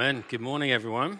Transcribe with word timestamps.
Amen. 0.00 0.22
Good 0.28 0.40
morning, 0.40 0.70
everyone. 0.70 1.18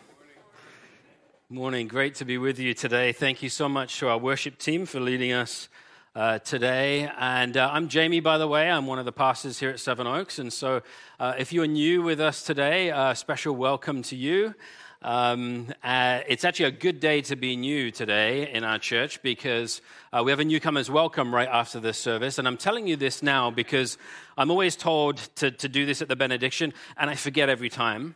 Morning. 1.50 1.88
Great 1.88 2.14
to 2.14 2.24
be 2.24 2.38
with 2.38 2.60
you 2.60 2.74
today. 2.74 3.10
Thank 3.10 3.42
you 3.42 3.48
so 3.48 3.68
much 3.68 3.98
to 3.98 4.08
our 4.08 4.18
worship 4.18 4.56
team 4.56 4.86
for 4.86 5.00
leading 5.00 5.32
us 5.32 5.68
uh, 6.14 6.38
today. 6.38 7.10
And 7.18 7.56
uh, 7.56 7.70
I'm 7.72 7.88
Jamie, 7.88 8.20
by 8.20 8.38
the 8.38 8.46
way. 8.46 8.70
I'm 8.70 8.86
one 8.86 9.00
of 9.00 9.04
the 9.04 9.10
pastors 9.10 9.58
here 9.58 9.70
at 9.70 9.80
Seven 9.80 10.06
Oaks. 10.06 10.38
And 10.38 10.52
so 10.52 10.82
uh, 11.18 11.34
if 11.36 11.52
you're 11.52 11.66
new 11.66 12.02
with 12.02 12.20
us 12.20 12.44
today, 12.44 12.90
a 12.90 13.16
special 13.16 13.56
welcome 13.56 14.02
to 14.02 14.14
you. 14.14 14.54
Um, 15.02 15.74
uh, 15.82 16.20
it's 16.28 16.44
actually 16.44 16.66
a 16.66 16.70
good 16.70 17.00
day 17.00 17.20
to 17.22 17.34
be 17.34 17.56
new 17.56 17.90
today 17.90 18.48
in 18.48 18.62
our 18.62 18.78
church 18.78 19.20
because 19.22 19.82
uh, 20.12 20.22
we 20.24 20.30
have 20.30 20.38
a 20.38 20.44
newcomers 20.44 20.88
welcome 20.88 21.34
right 21.34 21.48
after 21.48 21.80
this 21.80 21.98
service. 21.98 22.38
And 22.38 22.46
I'm 22.46 22.56
telling 22.56 22.86
you 22.86 22.94
this 22.94 23.24
now 23.24 23.50
because 23.50 23.98
I'm 24.36 24.52
always 24.52 24.76
told 24.76 25.16
to, 25.34 25.50
to 25.50 25.68
do 25.68 25.84
this 25.84 26.00
at 26.00 26.06
the 26.06 26.14
benediction, 26.14 26.72
and 26.96 27.10
I 27.10 27.16
forget 27.16 27.48
every 27.48 27.70
time. 27.70 28.14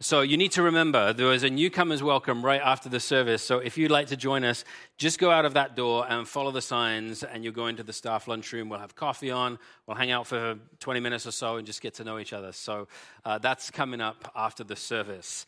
So 0.00 0.20
you 0.20 0.36
need 0.36 0.52
to 0.52 0.62
remember 0.62 1.14
there 1.14 1.32
is 1.32 1.42
a 1.42 1.48
newcomer's 1.48 2.02
welcome 2.02 2.44
right 2.44 2.60
after 2.62 2.90
the 2.90 3.00
service. 3.00 3.42
So 3.42 3.60
if 3.60 3.78
you'd 3.78 3.90
like 3.90 4.08
to 4.08 4.16
join 4.16 4.44
us, 4.44 4.62
just 4.98 5.18
go 5.18 5.30
out 5.30 5.46
of 5.46 5.54
that 5.54 5.74
door 5.74 6.04
and 6.06 6.28
follow 6.28 6.50
the 6.50 6.60
signs, 6.60 7.22
and 7.22 7.42
you'll 7.42 7.54
go 7.54 7.68
into 7.68 7.82
the 7.82 7.94
staff 7.94 8.28
lunchroom. 8.28 8.68
We'll 8.68 8.78
have 8.78 8.94
coffee 8.94 9.30
on. 9.30 9.58
We'll 9.86 9.96
hang 9.96 10.10
out 10.10 10.26
for 10.26 10.58
20 10.80 11.00
minutes 11.00 11.26
or 11.26 11.30
so 11.30 11.56
and 11.56 11.66
just 11.66 11.80
get 11.80 11.94
to 11.94 12.04
know 12.04 12.18
each 12.18 12.34
other. 12.34 12.52
So 12.52 12.88
uh, 13.24 13.38
that's 13.38 13.70
coming 13.70 14.02
up 14.02 14.30
after 14.36 14.64
the 14.64 14.76
service. 14.76 15.46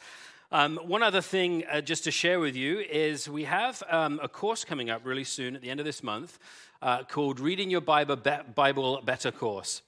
Um, 0.50 0.78
one 0.82 1.02
other 1.02 1.20
thing 1.20 1.64
uh, 1.70 1.82
just 1.82 2.04
to 2.04 2.10
share 2.10 2.40
with 2.40 2.56
you 2.56 2.78
is 2.78 3.28
we 3.28 3.44
have 3.44 3.82
um, 3.90 4.18
a 4.22 4.28
course 4.28 4.64
coming 4.64 4.88
up 4.88 5.02
really 5.04 5.24
soon 5.24 5.56
at 5.56 5.60
the 5.60 5.68
end 5.68 5.78
of 5.78 5.84
this 5.84 6.02
month 6.02 6.38
uh, 6.80 7.02
called 7.02 7.38
Reading 7.38 7.68
Your 7.68 7.82
Bible, 7.82 8.16
Be- 8.16 8.30
Bible 8.54 9.02
Better 9.04 9.30
Course. 9.30 9.82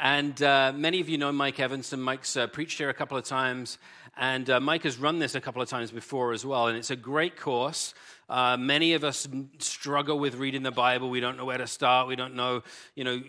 And 0.00 0.40
uh, 0.44 0.72
many 0.76 1.00
of 1.00 1.08
you 1.08 1.18
know 1.18 1.32
Mike 1.32 1.58
Evanson. 1.58 2.00
Mike's 2.00 2.36
uh, 2.36 2.46
preached 2.46 2.78
here 2.78 2.88
a 2.88 2.94
couple 2.94 3.18
of 3.18 3.24
times, 3.24 3.78
and 4.16 4.48
uh, 4.48 4.60
Mike 4.60 4.84
has 4.84 4.96
run 4.96 5.18
this 5.18 5.34
a 5.34 5.40
couple 5.40 5.60
of 5.60 5.68
times 5.68 5.90
before 5.90 6.32
as 6.32 6.46
well. 6.46 6.68
And 6.68 6.78
it's 6.78 6.92
a 6.92 6.96
great 6.96 7.36
course. 7.36 7.94
Uh, 8.28 8.56
many 8.56 8.92
of 8.92 9.02
us 9.02 9.26
struggle 9.58 10.20
with 10.20 10.36
reading 10.36 10.62
the 10.62 10.70
Bible. 10.70 11.10
We 11.10 11.18
don't 11.18 11.36
know 11.36 11.44
where 11.44 11.58
to 11.58 11.66
start. 11.66 12.06
We 12.06 12.14
don't 12.14 12.36
know, 12.36 12.62
you 12.94 13.02
know, 13.02 13.20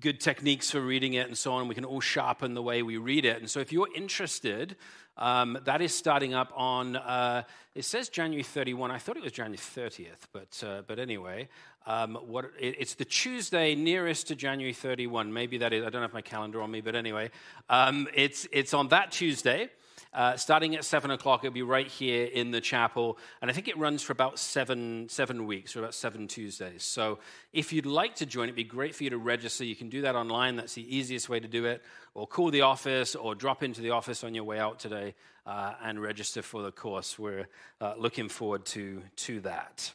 good 0.00 0.18
techniques 0.18 0.72
for 0.72 0.80
reading 0.80 1.14
it 1.14 1.28
and 1.28 1.38
so 1.38 1.52
on. 1.52 1.68
We 1.68 1.76
can 1.76 1.84
all 1.84 2.00
sharpen 2.00 2.54
the 2.54 2.62
way 2.62 2.82
we 2.82 2.96
read 2.96 3.24
it. 3.24 3.38
And 3.38 3.48
so, 3.48 3.60
if 3.60 3.72
you're 3.72 3.88
interested, 3.94 4.74
um, 5.20 5.58
that 5.64 5.82
is 5.82 5.94
starting 5.94 6.34
up 6.34 6.50
on, 6.56 6.96
uh, 6.96 7.42
it 7.74 7.84
says 7.84 8.08
January 8.08 8.42
31. 8.42 8.90
I 8.90 8.98
thought 8.98 9.16
it 9.16 9.22
was 9.22 9.32
January 9.32 9.58
30th, 9.58 10.26
but, 10.32 10.64
uh, 10.66 10.82
but 10.86 10.98
anyway, 10.98 11.48
um, 11.86 12.14
what, 12.26 12.46
it, 12.58 12.76
it's 12.78 12.94
the 12.94 13.04
Tuesday 13.04 13.74
nearest 13.74 14.28
to 14.28 14.34
January 14.34 14.72
31. 14.72 15.32
Maybe 15.32 15.58
that 15.58 15.72
is, 15.72 15.84
I 15.84 15.90
don't 15.90 16.02
have 16.02 16.14
my 16.14 16.22
calendar 16.22 16.62
on 16.62 16.70
me, 16.70 16.80
but 16.80 16.94
anyway, 16.94 17.30
um, 17.68 18.08
it's, 18.14 18.48
it's 18.50 18.72
on 18.72 18.88
that 18.88 19.12
Tuesday. 19.12 19.68
Uh, 20.12 20.36
starting 20.36 20.74
at 20.74 20.84
seven 20.84 21.12
o'clock, 21.12 21.44
it'll 21.44 21.54
be 21.54 21.62
right 21.62 21.86
here 21.86 22.24
in 22.24 22.50
the 22.50 22.60
chapel, 22.60 23.16
and 23.40 23.48
I 23.48 23.54
think 23.54 23.68
it 23.68 23.78
runs 23.78 24.02
for 24.02 24.12
about 24.12 24.40
seven 24.40 25.08
seven 25.08 25.46
weeks, 25.46 25.76
or 25.76 25.78
about 25.78 25.94
seven 25.94 26.26
Tuesdays. 26.26 26.82
So, 26.82 27.20
if 27.52 27.72
you'd 27.72 27.86
like 27.86 28.16
to 28.16 28.26
join, 28.26 28.44
it'd 28.44 28.56
be 28.56 28.64
great 28.64 28.92
for 28.92 29.04
you 29.04 29.10
to 29.10 29.18
register. 29.18 29.64
You 29.64 29.76
can 29.76 29.88
do 29.88 30.02
that 30.02 30.16
online. 30.16 30.56
That's 30.56 30.74
the 30.74 30.96
easiest 30.96 31.28
way 31.28 31.38
to 31.38 31.46
do 31.46 31.64
it. 31.64 31.84
Or 32.14 32.26
call 32.26 32.50
the 32.50 32.62
office, 32.62 33.14
or 33.14 33.36
drop 33.36 33.62
into 33.62 33.82
the 33.82 33.90
office 33.90 34.24
on 34.24 34.34
your 34.34 34.42
way 34.42 34.58
out 34.58 34.80
today 34.80 35.14
uh, 35.46 35.74
and 35.80 36.02
register 36.02 36.42
for 36.42 36.62
the 36.62 36.72
course. 36.72 37.16
We're 37.16 37.46
uh, 37.80 37.94
looking 37.96 38.28
forward 38.28 38.64
to 38.66 39.02
to 39.16 39.40
that. 39.42 39.92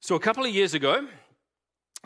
So, 0.00 0.16
a 0.16 0.20
couple 0.20 0.44
of 0.44 0.50
years 0.50 0.74
ago, 0.74 1.06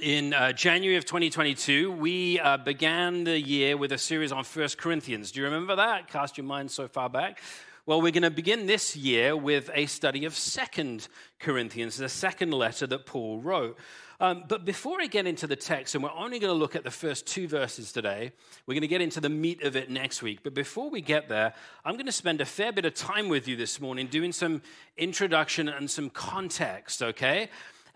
in 0.02 0.34
uh, 0.34 0.52
January 0.52 0.98
of 0.98 1.06
2022, 1.06 1.90
we 1.90 2.38
uh, 2.40 2.58
began 2.58 3.24
the 3.24 3.40
year 3.40 3.78
with 3.78 3.92
a 3.92 3.98
series 3.98 4.30
on 4.30 4.44
First 4.44 4.76
Corinthians. 4.76 5.32
Do 5.32 5.40
you 5.40 5.46
remember 5.46 5.74
that? 5.76 6.08
Cast 6.08 6.36
your 6.36 6.44
mind 6.44 6.70
so 6.70 6.86
far 6.86 7.08
back. 7.08 7.40
Well, 7.86 8.02
we're 8.02 8.12
going 8.12 8.22
to 8.24 8.30
begin 8.30 8.66
this 8.66 8.94
year 8.94 9.34
with 9.34 9.70
a 9.72 9.86
study 9.86 10.26
of 10.26 10.34
Second 10.34 11.08
Corinthians, 11.38 11.96
the 11.96 12.10
second 12.10 12.52
letter 12.52 12.86
that 12.86 13.06
Paul 13.06 13.40
wrote. 13.40 13.78
Um, 14.20 14.44
but 14.46 14.66
before 14.66 15.00
I 15.00 15.06
get 15.06 15.26
into 15.26 15.46
the 15.46 15.56
text, 15.56 15.94
and 15.94 16.04
we're 16.04 16.10
only 16.10 16.38
going 16.40 16.52
to 16.52 16.58
look 16.58 16.76
at 16.76 16.84
the 16.84 16.90
first 16.90 17.26
two 17.26 17.48
verses 17.48 17.90
today, 17.90 18.32
we're 18.66 18.74
going 18.74 18.82
to 18.82 18.88
get 18.88 19.00
into 19.00 19.22
the 19.22 19.30
meat 19.30 19.62
of 19.62 19.76
it 19.76 19.88
next 19.88 20.20
week. 20.20 20.40
But 20.42 20.52
before 20.52 20.90
we 20.90 21.00
get 21.00 21.30
there, 21.30 21.54
I'm 21.86 21.94
going 21.94 22.04
to 22.04 22.12
spend 22.12 22.42
a 22.42 22.46
fair 22.46 22.70
bit 22.70 22.84
of 22.84 22.92
time 22.92 23.30
with 23.30 23.48
you 23.48 23.56
this 23.56 23.80
morning 23.80 24.08
doing 24.08 24.32
some 24.32 24.60
introduction 24.98 25.70
and 25.70 25.90
some 25.90 26.10
context, 26.10 27.02
okay? 27.02 27.48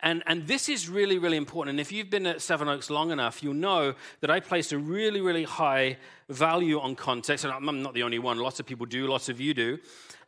And, 0.02 0.22
and 0.26 0.46
this 0.46 0.68
is 0.68 0.88
really, 0.88 1.18
really 1.18 1.36
important. 1.36 1.74
And 1.74 1.80
if 1.80 1.92
you've 1.92 2.10
been 2.10 2.26
at 2.26 2.40
Seven 2.40 2.68
Oaks 2.68 2.90
long 2.90 3.10
enough, 3.10 3.42
you'll 3.42 3.54
know 3.54 3.94
that 4.20 4.30
I 4.30 4.40
place 4.40 4.72
a 4.72 4.78
really, 4.78 5.20
really 5.20 5.44
high 5.44 5.98
value 6.28 6.80
on 6.80 6.96
context. 6.96 7.44
And 7.44 7.52
I'm 7.52 7.82
not 7.82 7.94
the 7.94 8.02
only 8.02 8.18
one. 8.18 8.38
Lots 8.38 8.60
of 8.60 8.66
people 8.66 8.86
do, 8.86 9.06
lots 9.06 9.28
of 9.28 9.40
you 9.40 9.52
do. 9.54 9.78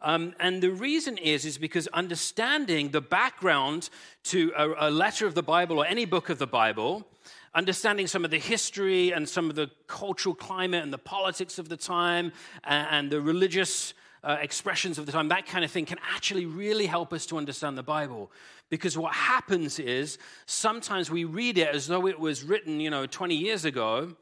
Um, 0.03 0.35
and 0.41 0.63
the 0.63 0.71
reason 0.71 1.17
is, 1.17 1.45
is 1.45 1.59
because 1.59 1.87
understanding 1.89 2.91
the 2.91 3.01
background 3.01 3.89
to 4.25 4.53
a, 4.57 4.89
a 4.89 4.91
letter 4.91 5.27
of 5.27 5.35
the 5.35 5.43
Bible 5.43 5.79
or 5.79 5.87
any 5.87 6.05
book 6.05 6.29
of 6.29 6.39
the 6.39 6.47
Bible, 6.47 7.07
understanding 7.55 8.07
some 8.07 8.25
of 8.25 8.31
the 8.31 8.39
history 8.39 9.13
and 9.13 9.29
some 9.29 9.49
of 9.49 9.57
the 9.57 9.71
cultural 9.87 10.35
climate 10.35 10.83
and 10.83 10.93
the 10.93 10.99
politics 10.99 11.59
of 11.59 11.69
the 11.69 11.77
time 11.77 12.33
and 12.65 13.11
the 13.11 13.21
religious 13.21 13.95
uh, 14.25 14.39
expressions 14.41 14.99
of 14.99 15.07
the 15.07 15.13
time, 15.13 15.29
that 15.29 15.47
kind 15.47 15.65
of 15.65 15.71
thing, 15.71 15.85
can 15.85 15.99
actually 16.15 16.47
really 16.47 16.87
help 16.87 17.13
us 17.13 17.27
to 17.27 17.37
understand 17.37 17.77
the 17.77 17.83
Bible. 17.83 18.31
Because 18.71 18.97
what 18.97 19.13
happens 19.13 19.79
is 19.79 20.19
sometimes 20.47 21.11
we 21.11 21.25
read 21.25 21.59
it 21.59 21.69
as 21.69 21.87
though 21.87 22.07
it 22.07 22.19
was 22.19 22.43
written, 22.43 22.81
you 22.81 22.91
know, 22.91 23.07
20 23.07 23.35
years 23.35 23.65
ago, 23.65 24.15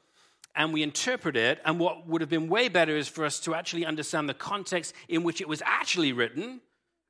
and 0.57 0.73
we 0.73 0.83
interpret 0.83 1.37
it. 1.37 1.61
And 1.65 1.79
what 1.79 2.07
would 2.07 2.21
have 2.21 2.31
been 2.31 2.49
way 2.49 2.69
better 2.69 2.97
is 2.97 3.09
for 3.09 3.25
us 3.25 3.41
to 3.41 3.55
actually 3.55 3.87
understand 3.87 4.29
the 4.29 4.35
context 4.35 4.95
in 5.09 5.23
which 5.23 5.41
it 5.41 5.49
was 5.49 5.63
actually 5.65 6.13
written. 6.13 6.61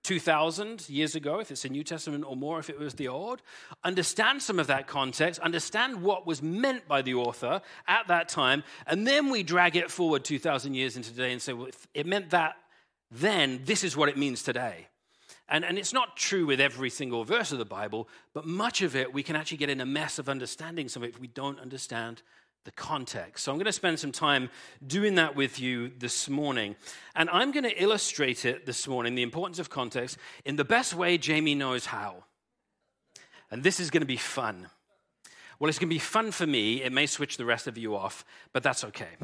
2,000 0.02 0.88
years 0.88 1.14
ago, 1.14 1.40
if 1.40 1.50
it's 1.50 1.62
the 1.62 1.68
New 1.68 1.84
Testament 1.84 2.24
or 2.26 2.34
more, 2.34 2.58
if 2.58 2.70
it 2.70 2.78
was 2.78 2.94
the 2.94 3.08
Old, 3.08 3.42
understand 3.84 4.42
some 4.42 4.58
of 4.58 4.66
that 4.68 4.86
context, 4.86 5.38
understand 5.40 6.00
what 6.00 6.26
was 6.26 6.42
meant 6.42 6.88
by 6.88 7.02
the 7.02 7.14
author 7.14 7.60
at 7.86 8.08
that 8.08 8.28
time, 8.30 8.64
and 8.86 9.06
then 9.06 9.28
we 9.28 9.42
drag 9.42 9.76
it 9.76 9.90
forward 9.90 10.24
2,000 10.24 10.72
years 10.72 10.96
into 10.96 11.10
today 11.10 11.32
and 11.32 11.42
say, 11.42 11.52
well, 11.52 11.68
it 11.92 12.06
meant 12.06 12.30
that 12.30 12.56
then 13.10 13.62
this 13.64 13.84
is 13.84 13.96
what 13.96 14.08
it 14.08 14.16
means 14.16 14.42
today. 14.42 14.86
And, 15.48 15.64
and 15.64 15.78
it's 15.78 15.92
not 15.92 16.16
true 16.16 16.46
with 16.46 16.60
every 16.60 16.90
single 16.90 17.24
verse 17.24 17.50
of 17.50 17.58
the 17.58 17.64
Bible, 17.64 18.08
but 18.32 18.46
much 18.46 18.82
of 18.82 18.94
it 18.94 19.12
we 19.12 19.24
can 19.24 19.34
actually 19.34 19.58
get 19.58 19.68
in 19.68 19.80
a 19.80 19.86
mess 19.86 20.18
of 20.18 20.28
understanding 20.28 20.88
some 20.88 21.02
of 21.02 21.08
it 21.08 21.14
if 21.14 21.20
we 21.20 21.26
don't 21.26 21.58
understand 21.58 22.22
the 22.64 22.70
context. 22.70 23.44
So 23.44 23.50
I'm 23.50 23.58
going 23.58 23.64
to 23.64 23.72
spend 23.72 23.98
some 23.98 24.12
time 24.12 24.48
doing 24.86 25.16
that 25.16 25.34
with 25.34 25.58
you 25.58 25.90
this 25.98 26.28
morning. 26.28 26.76
And 27.16 27.28
I'm 27.30 27.50
going 27.50 27.64
to 27.64 27.82
illustrate 27.82 28.44
it 28.44 28.64
this 28.64 28.86
morning, 28.86 29.14
the 29.14 29.22
importance 29.22 29.58
of 29.58 29.70
context, 29.70 30.18
in 30.44 30.56
the 30.56 30.64
best 30.64 30.94
way 30.94 31.18
Jamie 31.18 31.54
knows 31.54 31.86
how. 31.86 32.24
And 33.50 33.62
this 33.62 33.80
is 33.80 33.90
going 33.90 34.02
to 34.02 34.06
be 34.06 34.16
fun. 34.16 34.68
Well, 35.58 35.68
it's 35.68 35.78
going 35.78 35.88
to 35.88 35.94
be 35.94 35.98
fun 35.98 36.30
for 36.30 36.46
me. 36.46 36.82
It 36.82 36.92
may 36.92 37.06
switch 37.06 37.36
the 37.36 37.44
rest 37.44 37.66
of 37.66 37.76
you 37.76 37.96
off, 37.96 38.24
but 38.52 38.62
that's 38.62 38.84
okay. 38.84 39.16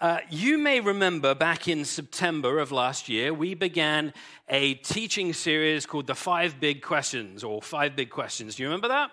Uh, 0.00 0.18
you 0.30 0.56
may 0.56 0.80
remember 0.80 1.34
back 1.34 1.68
in 1.68 1.84
September 1.84 2.58
of 2.58 2.72
last 2.72 3.06
year, 3.06 3.34
we 3.34 3.52
began 3.52 4.14
a 4.48 4.72
teaching 4.76 5.30
series 5.34 5.84
called 5.84 6.06
The 6.06 6.14
Five 6.14 6.58
Big 6.58 6.80
Questions, 6.80 7.44
or 7.44 7.60
Five 7.60 7.96
Big 7.96 8.08
Questions. 8.08 8.54
Do 8.54 8.62
you 8.62 8.70
remember 8.70 8.88
that? 8.88 9.10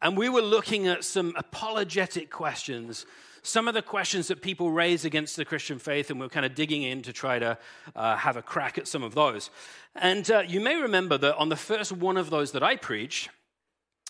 And 0.00 0.16
we 0.16 0.28
were 0.28 0.40
looking 0.40 0.86
at 0.86 1.02
some 1.02 1.34
apologetic 1.36 2.30
questions, 2.30 3.06
some 3.42 3.66
of 3.66 3.74
the 3.74 3.82
questions 3.82 4.28
that 4.28 4.40
people 4.40 4.70
raise 4.70 5.04
against 5.04 5.34
the 5.34 5.44
Christian 5.44 5.80
faith, 5.80 6.10
and 6.10 6.20
we 6.20 6.26
are 6.26 6.28
kind 6.28 6.46
of 6.46 6.54
digging 6.54 6.84
in 6.84 7.02
to 7.02 7.12
try 7.12 7.40
to 7.40 7.58
uh, 7.96 8.14
have 8.14 8.36
a 8.36 8.42
crack 8.42 8.78
at 8.78 8.86
some 8.86 9.02
of 9.02 9.16
those. 9.16 9.50
And 9.96 10.30
uh, 10.30 10.44
you 10.46 10.60
may 10.60 10.76
remember 10.76 11.18
that 11.18 11.34
on 11.38 11.48
the 11.48 11.56
first 11.56 11.90
one 11.90 12.16
of 12.16 12.30
those 12.30 12.52
that 12.52 12.62
I 12.62 12.76
preached, 12.76 13.30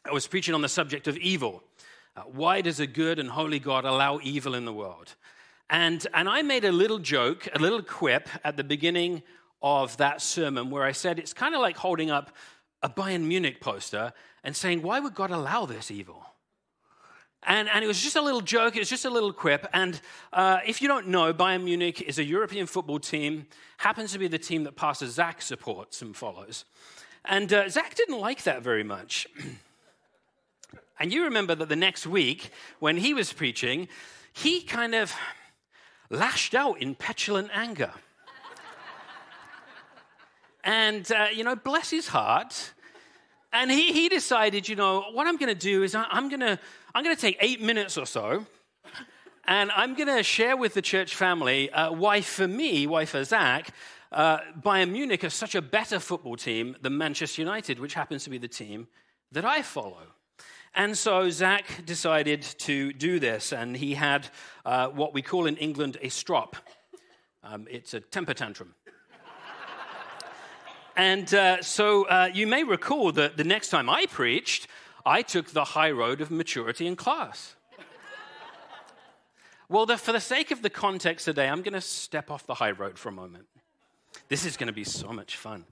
I 0.05 0.13
was 0.13 0.27
preaching 0.27 0.55
on 0.55 0.61
the 0.61 0.69
subject 0.69 1.09
of 1.09 1.17
evil. 1.17 1.63
Uh, 2.15 2.25
why 2.25 2.61
does 2.61 2.79
a 2.79 2.87
good 2.87 3.19
and 3.19 3.31
holy 3.31 3.59
God 3.59 3.87
allow 3.87 4.21
evil 4.23 4.55
in 4.55 4.67
the 4.67 4.73
world? 4.73 5.15
And, 5.71 6.07
and 6.13 6.29
I 6.29 6.43
made 6.43 6.65
a 6.65 6.73
little 6.73 6.99
joke, 6.99 7.49
a 7.55 7.59
little 7.59 7.83
quip 7.83 8.29
at 8.45 8.57
the 8.57 8.65
beginning 8.65 9.23
of 9.63 9.97
that 9.97 10.21
sermon 10.21 10.71
where 10.71 10.85
I 10.85 10.93
said 10.93 11.19
it's 11.19 11.33
kind 11.33 11.55
of 11.55 11.61
like 11.61 11.77
holding 11.77 12.11
up 12.11 12.31
a 12.83 12.89
Bayern 12.89 13.23
Munich 13.23 13.61
poster 13.61 14.13
and 14.43 14.55
saying, 14.55 14.83
Why 14.83 15.01
would 15.01 15.15
God 15.15 15.31
allow 15.31 15.65
this 15.65 15.91
evil? 15.91 16.27
And, 17.47 17.69
and 17.69 17.85
it 17.85 17.87
was 17.87 18.01
just 18.01 18.17
a 18.17 18.23
little 18.23 18.41
joke, 18.41 18.77
it 18.77 18.79
was 18.79 18.89
just 18.89 19.05
a 19.05 19.11
little 19.11 19.33
quip. 19.33 19.67
And 19.73 20.01
uh, 20.33 20.59
if 20.67 20.81
you 20.81 20.89
don't 20.89 21.09
know, 21.09 21.33
Bayern 21.33 21.65
Munich 21.65 22.01
is 22.03 22.19
a 22.19 22.25
European 22.25 22.67
football 22.67 22.99
team, 22.99 23.47
happens 23.79 24.13
to 24.13 24.19
be 24.19 24.29
the 24.29 24.39
team 24.39 24.65
that 24.65 24.77
Pastor 24.77 25.07
Zach 25.07 25.43
supports 25.43 26.03
and 26.03 26.17
follows. 26.17 26.65
And 27.25 27.53
uh, 27.53 27.69
Zach 27.69 27.95
didn't 27.95 28.19
like 28.19 28.43
that 28.45 28.63
very 28.63 28.85
much. 28.85 29.27
and 30.99 31.13
you 31.13 31.25
remember 31.25 31.55
that 31.55 31.69
the 31.69 31.77
next 31.77 32.07
week, 32.07 32.51
when 32.81 32.99
he 32.99 33.15
was 33.15 33.33
preaching, 33.33 33.89
he 34.33 34.63
kind 34.63 34.95
of 34.95 35.15
lashed 36.15 36.55
out 36.55 36.81
in 36.81 36.95
petulant 36.95 37.51
anger. 37.53 37.93
and, 40.65 41.11
uh, 41.13 41.27
you 41.35 41.45
know, 41.45 41.57
bless 41.57 41.91
his 41.91 42.09
heart. 42.09 42.73
And 43.53 43.71
he, 43.71 43.93
he 43.93 44.09
decided, 44.09 44.69
you 44.69 44.77
know, 44.77 45.05
what 45.13 45.27
I'm 45.27 45.37
going 45.37 45.55
to 45.55 45.55
do 45.55 45.83
is 45.83 45.95
I, 45.95 46.07
I'm 46.11 46.29
going 46.29 46.41
to 46.41 46.59
I'm 46.95 47.03
going 47.03 47.15
to 47.15 47.21
take 47.21 47.37
eight 47.41 47.61
minutes 47.61 47.99
or 47.99 48.07
so, 48.07 48.47
And 49.47 49.71
I'm 49.73 49.95
going 49.95 50.09
to 50.09 50.23
share 50.23 50.57
with 50.57 50.75
the 50.75 50.83
church 50.83 51.15
family 51.15 51.71
uh, 51.71 51.93
why, 51.93 52.21
for 52.21 52.49
me, 52.49 52.87
why 52.87 53.05
for 53.05 53.23
Zach, 53.25 53.71
uh, 54.11 54.39
Bayern 54.61 54.91
Munich 54.91 55.23
are 55.25 55.31
such 55.31 55.55
a 55.55 55.61
better 55.61 55.99
football 55.99 56.37
team 56.37 56.77
than 56.81 56.97
Manchester 56.97 57.43
United, 57.43 57.79
which 57.79 57.95
happens 57.95 58.25
to 58.25 58.31
be 58.31 58.39
the 58.39 58.49
team 58.49 58.87
that 59.33 59.45
I 59.45 59.63
follow. 59.63 60.14
And 60.77 60.99
so 60.99 61.31
Zach 61.31 61.87
decided 61.87 62.43
to 62.43 62.93
do 62.93 63.21
this, 63.21 63.53
and 63.53 63.77
he 63.77 63.95
had 63.95 64.27
uh, 64.65 64.89
what 64.89 65.15
we 65.15 65.23
call 65.23 65.47
in 65.47 65.57
England 65.57 65.99
a 66.03 66.09
strop. 66.09 66.57
Um, 67.45 67.69
it's 67.71 67.95
a 67.95 68.01
temper 68.01 68.35
tantrum. 68.35 68.75
and 70.97 71.33
uh, 71.33 71.63
so 71.63 72.09
uh, 72.09 72.29
you 72.33 72.49
may 72.49 72.65
recall 72.65 73.13
that 73.13 73.37
the 73.37 73.45
next 73.45 73.69
time 73.69 73.89
I 73.89 74.07
preached, 74.07 74.67
I 75.07 75.23
took 75.23 75.51
the 75.51 75.63
high 75.65 75.93
road 75.93 76.21
of 76.21 76.33
maturity 76.33 76.89
in 76.89 76.97
class. 76.97 77.55
well, 79.69 79.87
the, 79.87 79.97
for 79.97 80.11
the 80.11 80.21
sake 80.21 80.51
of 80.51 80.63
the 80.63 80.71
context 80.71 81.25
today, 81.27 81.49
I'm 81.49 81.63
going 81.63 81.75
to 81.75 81.81
step 81.81 82.33
off 82.33 82.47
the 82.47 82.55
high 82.55 82.73
road 82.73 82.99
for 82.99 83.11
a 83.11 83.13
moment. 83.13 83.47
This 84.29 84.45
is 84.45 84.57
going 84.57 84.67
to 84.69 84.73
be 84.73 84.85
so 84.85 85.13
much 85.13 85.37
fun. 85.37 85.67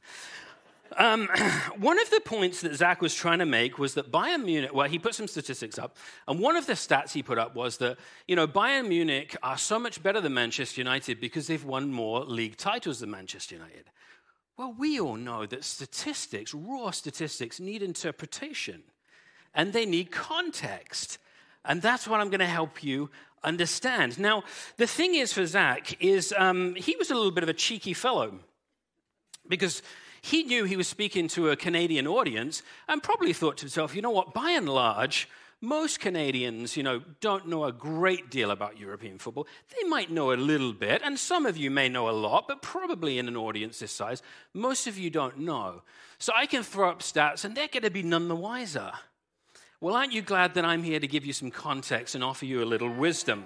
Um, 0.97 1.29
one 1.79 2.01
of 2.01 2.11
the 2.11 2.21
points 2.21 2.61
that 2.63 2.75
Zach 2.75 3.01
was 3.01 3.15
trying 3.15 3.39
to 3.39 3.47
make 3.47 3.79
was 3.79 3.95
that 3.95 4.11
Bayern 4.11 4.45
Munich, 4.45 4.75
well, 4.75 4.89
he 4.89 4.99
put 4.99 5.15
some 5.15 5.29
statistics 5.29 5.79
up, 5.79 5.97
and 6.29 6.41
one 6.41 6.57
of 6.57 6.67
the 6.67 6.75
stats 6.75 7.13
he 7.13 7.23
put 7.23 7.39
up 7.39 7.55
was 7.55 7.79
that, 7.79 7.99
you 8.27 8.37
know, 8.37 8.47
Bayern 8.47 8.89
Munich 8.89 9.37
are 9.43 9.59
so 9.59 9.79
much 9.79 10.03
better 10.03 10.21
than 10.21 10.35
Manchester 10.35 10.81
United 10.81 11.21
because 11.21 11.47
they've 11.47 11.65
won 11.65 11.93
more 11.93 12.25
league 12.25 12.57
titles 12.57 13.01
than 13.01 13.11
Manchester 13.11 13.55
United. 13.55 13.85
Well, 14.57 14.75
we 14.79 15.01
all 15.01 15.17
know 15.17 15.47
that 15.47 15.65
statistics, 15.65 16.53
raw 16.53 16.91
statistics, 16.91 17.59
need 17.59 17.83
interpretation 17.83 18.83
and 19.55 19.73
they 19.73 19.87
need 19.87 20.11
context. 20.11 21.19
And 21.65 21.81
that's 21.81 22.09
what 22.09 22.21
I'm 22.21 22.29
going 22.29 22.41
to 22.41 22.47
help 22.47 22.83
you 22.83 23.11
understand. 23.45 24.19
Now, 24.19 24.45
the 24.77 24.87
thing 24.87 25.15
is 25.15 25.33
for 25.33 25.47
Zach 25.47 26.01
is 26.03 26.35
um, 26.37 26.75
he 26.75 26.97
was 26.97 27.11
a 27.11 27.15
little 27.15 27.31
bit 27.31 27.43
of 27.43 27.49
a 27.49 27.55
cheeky 27.55 27.95
fellow 27.95 28.39
because 29.49 29.83
he 30.23 30.45
knew 30.45 30.65
he 30.65 30.77
was 30.77 30.87
speaking 30.87 31.27
to 31.29 31.51
a 31.51 31.57
Canadian 31.57 32.07
audience 32.07 32.63
and 32.89 33.03
probably 33.03 33.33
thought 33.33 33.57
to 33.59 33.63
himself, 33.63 33.95
you 33.95 34.03
know 34.03 34.11
what, 34.11 34.33
by 34.33 34.53
and 34.53 34.69
large, 34.69 35.29
most 35.61 36.01
Canadians, 36.01 36.77
you 36.77 36.83
know, 36.83 37.03
don't 37.21 37.49
know 37.49 37.65
a 37.65 37.73
great 37.73 38.31
deal 38.31 38.51
about 38.51 38.79
European 38.79 39.19
football. 39.19 39.47
They 39.77 39.89
might 39.89 40.11
know 40.11 40.33
a 40.33 40.35
little 40.35 40.73
bit, 40.73 41.03
and 41.05 41.19
some 41.19 41.45
of 41.45 41.57
you 41.57 41.71
may 41.71 41.89
know 41.89 42.09
a 42.09 42.13
lot, 42.13 42.47
but 42.49 42.63
probably 42.63 43.19
in 43.19 43.29
an 43.29 43.37
audience 43.37 43.81
this 43.81 43.93
size, 43.93 44.23
most 44.55 44.87
of 44.87 44.97
you 44.97 45.11
don't 45.11 45.39
know. 45.39 45.83
So 46.19 46.33
I 46.37 46.47
can 46.47 46.63
throw 46.63 46.91
up 46.91 47.01
stats, 47.01 47.45
and 47.45 47.57
they're 47.57 47.69
going 47.69 47.83
to 47.83 47.91
be 47.91 48.03
none 48.03 48.29
the 48.29 48.37
wiser. 48.37 48.93
Well, 49.81 49.97
aren't 49.97 50.13
you 50.13 50.23
glad 50.23 50.55
that 50.55 50.65
I'm 50.65 50.85
here 50.85 51.01
to 51.01 51.09
give 51.09 51.27
you 51.27 51.33
some 51.33 51.51
context 51.51 52.15
and 52.15 52.23
offer 52.23 52.45
you 52.45 52.63
a 52.63 52.65
little 52.65 52.93
wisdom? 52.93 53.45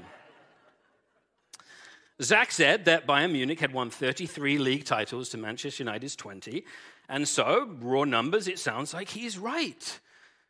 Zach 2.23 2.51
said 2.51 2.87
that 2.87 3.07
Bayern 3.07 3.33
Munich 3.33 3.61
had 3.61 3.73
won 3.73 3.91
33 3.91 4.59
league 4.59 4.85
titles 4.85 5.29
to 5.31 5.39
Manchester 5.39 5.83
United's 5.83 6.17
20. 6.17 6.65
And 7.09 7.29
so, 7.29 7.77
raw 7.81 8.05
numbers, 8.05 8.49
it 8.49 8.59
sounds 8.59 8.95
like 8.95 9.11
he's 9.11 9.39
right. 9.39 10.01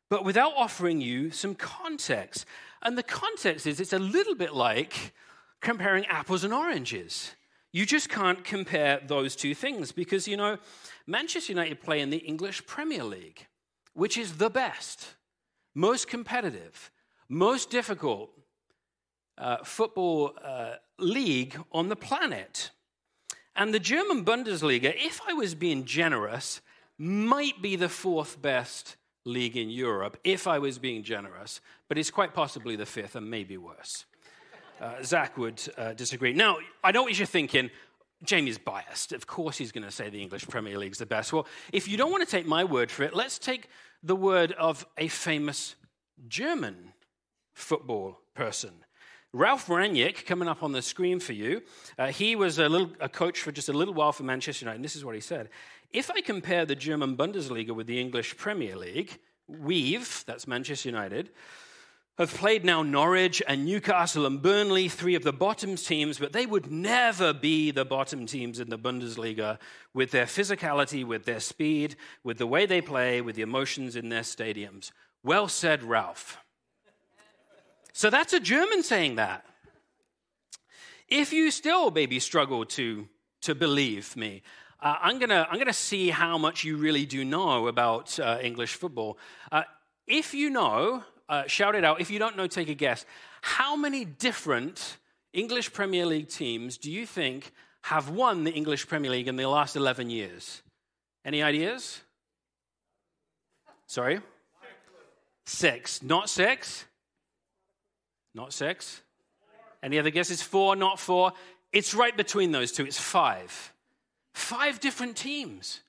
But 0.08 0.24
without 0.24 0.52
offering 0.56 1.00
you 1.00 1.30
some 1.30 1.54
context. 1.54 2.46
And 2.82 2.96
the 2.96 3.02
context 3.02 3.66
is 3.66 3.80
it's 3.80 3.92
a 3.92 3.98
little 3.98 4.36
bit 4.36 4.54
like 4.54 5.12
comparing 5.60 6.06
apples 6.06 6.44
and 6.44 6.54
oranges. 6.54 7.32
You 7.72 7.84
just 7.84 8.08
can't 8.08 8.44
compare 8.44 9.00
those 9.04 9.34
two 9.34 9.54
things 9.54 9.90
because, 9.90 10.28
you 10.28 10.36
know, 10.36 10.58
Manchester 11.06 11.52
United 11.52 11.80
play 11.80 12.00
in 12.00 12.10
the 12.10 12.18
English 12.18 12.64
Premier 12.66 13.04
League, 13.04 13.46
which 13.92 14.16
is 14.16 14.38
the 14.38 14.50
best 14.50 15.16
most 15.76 16.08
competitive, 16.08 16.90
most 17.28 17.68
difficult 17.68 18.30
uh, 19.36 19.58
football 19.62 20.32
uh, 20.42 20.76
league 20.98 21.58
on 21.72 21.88
the 21.88 21.96
planet. 21.96 22.70
And 23.54 23.72
the 23.72 23.80
German 23.80 24.24
Bundesliga, 24.24 24.94
if 24.94 25.20
I 25.26 25.32
was 25.32 25.54
being 25.54 25.84
generous, 25.84 26.60
might 26.98 27.62
be 27.62 27.76
the 27.76 27.88
fourth 27.88 28.40
best 28.40 28.96
league 29.24 29.56
in 29.56 29.70
Europe, 29.70 30.18
if 30.24 30.46
I 30.46 30.58
was 30.58 30.78
being 30.78 31.02
generous, 31.02 31.60
but 31.88 31.98
it's 31.98 32.10
quite 32.10 32.32
possibly 32.32 32.76
the 32.76 32.86
fifth 32.86 33.16
and 33.16 33.28
maybe 33.30 33.56
worse. 33.56 34.04
Uh, 34.80 35.02
Zach 35.02 35.36
would 35.36 35.60
uh, 35.76 35.94
disagree. 35.94 36.32
Now, 36.32 36.58
I 36.84 36.92
know 36.92 37.02
what 37.02 37.18
you're 37.18 37.26
thinking. 37.26 37.70
Jamie's 38.22 38.58
biased. 38.58 39.12
Of 39.12 39.26
course, 39.26 39.56
he's 39.56 39.72
going 39.72 39.84
to 39.84 39.90
say 39.90 40.10
the 40.10 40.22
English 40.22 40.46
Premier 40.48 40.78
League's 40.78 40.98
the 40.98 41.06
best. 41.06 41.32
Well, 41.32 41.46
if 41.72 41.88
you 41.88 41.96
don't 41.96 42.10
want 42.10 42.24
to 42.24 42.30
take 42.30 42.46
my 42.46 42.64
word 42.64 42.90
for 42.90 43.02
it, 43.02 43.14
let's 43.14 43.38
take 43.38 43.68
the 44.02 44.16
word 44.16 44.52
of 44.52 44.86
a 44.96 45.08
famous 45.08 45.76
German 46.28 46.92
football 47.54 48.20
person. 48.34 48.72
Ralf 49.36 49.66
Rangnick, 49.66 50.24
coming 50.24 50.48
up 50.48 50.62
on 50.62 50.72
the 50.72 50.80
screen 50.80 51.20
for 51.20 51.34
you, 51.34 51.60
uh, 51.98 52.06
he 52.06 52.34
was 52.36 52.58
a, 52.58 52.70
little, 52.70 52.90
a 53.00 53.08
coach 53.08 53.42
for 53.42 53.52
just 53.52 53.68
a 53.68 53.72
little 53.74 53.92
while 53.92 54.12
for 54.12 54.22
Manchester 54.22 54.64
United, 54.64 54.76
and 54.76 54.84
this 54.84 54.96
is 54.96 55.04
what 55.04 55.14
he 55.14 55.20
said. 55.20 55.50
If 55.92 56.10
I 56.10 56.22
compare 56.22 56.64
the 56.64 56.74
German 56.74 57.18
Bundesliga 57.18 57.72
with 57.72 57.86
the 57.86 58.00
English 58.00 58.38
Premier 58.38 58.76
League, 58.76 59.18
we've, 59.46 60.24
that's 60.26 60.46
Manchester 60.46 60.88
United, 60.88 61.28
have 62.16 62.32
played 62.32 62.64
now 62.64 62.82
Norwich 62.82 63.42
and 63.46 63.66
Newcastle 63.66 64.24
and 64.24 64.40
Burnley, 64.40 64.88
three 64.88 65.16
of 65.16 65.22
the 65.22 65.34
bottom 65.34 65.76
teams, 65.76 66.18
but 66.18 66.32
they 66.32 66.46
would 66.46 66.72
never 66.72 67.34
be 67.34 67.70
the 67.70 67.84
bottom 67.84 68.24
teams 68.24 68.58
in 68.58 68.70
the 68.70 68.78
Bundesliga 68.78 69.58
with 69.92 70.12
their 70.12 70.24
physicality, 70.24 71.04
with 71.04 71.26
their 71.26 71.40
speed, 71.40 71.96
with 72.24 72.38
the 72.38 72.46
way 72.46 72.64
they 72.64 72.80
play, 72.80 73.20
with 73.20 73.36
the 73.36 73.42
emotions 73.42 73.96
in 73.96 74.08
their 74.08 74.22
stadiums. 74.22 74.92
Well 75.22 75.46
said, 75.46 75.82
Ralf. 75.82 76.38
So 77.96 78.10
that's 78.10 78.34
a 78.34 78.40
German 78.40 78.82
saying 78.82 79.14
that. 79.14 79.46
If 81.08 81.32
you 81.32 81.50
still 81.50 81.90
maybe 81.90 82.20
struggle 82.20 82.66
to, 82.66 83.08
to 83.40 83.54
believe 83.54 84.14
me, 84.14 84.42
uh, 84.80 84.96
I'm 85.00 85.18
going 85.18 85.30
to 85.30 85.48
I'm 85.50 85.58
gonna 85.58 85.72
see 85.72 86.10
how 86.10 86.36
much 86.36 86.62
you 86.62 86.76
really 86.76 87.06
do 87.06 87.24
know 87.24 87.68
about 87.68 88.20
uh, 88.20 88.38
English 88.42 88.74
football. 88.74 89.16
Uh, 89.50 89.62
if 90.06 90.34
you 90.34 90.50
know, 90.50 91.04
uh, 91.30 91.46
shout 91.46 91.74
it 91.74 91.84
out. 91.84 91.98
If 91.98 92.10
you 92.10 92.18
don't 92.18 92.36
know, 92.36 92.46
take 92.46 92.68
a 92.68 92.74
guess. 92.74 93.06
How 93.40 93.76
many 93.76 94.04
different 94.04 94.98
English 95.32 95.72
Premier 95.72 96.04
League 96.04 96.28
teams 96.28 96.76
do 96.76 96.92
you 96.92 97.06
think 97.06 97.50
have 97.84 98.10
won 98.10 98.44
the 98.44 98.52
English 98.52 98.86
Premier 98.88 99.10
League 99.10 99.26
in 99.26 99.36
the 99.36 99.48
last 99.48 99.74
11 99.74 100.10
years? 100.10 100.60
Any 101.24 101.42
ideas? 101.42 102.02
Sorry? 103.86 104.20
Six. 105.46 106.02
Not 106.02 106.28
six? 106.28 106.84
Not 108.36 108.52
six? 108.52 109.00
Any 109.82 109.98
other 109.98 110.10
guesses? 110.10 110.42
Four, 110.42 110.76
not 110.76 111.00
four? 111.00 111.32
It's 111.72 111.94
right 111.94 112.14
between 112.14 112.52
those 112.52 112.70
two. 112.70 112.84
It's 112.84 113.00
five. 113.00 113.72
Five 114.34 114.78
different 114.78 115.16
teams 115.16 115.80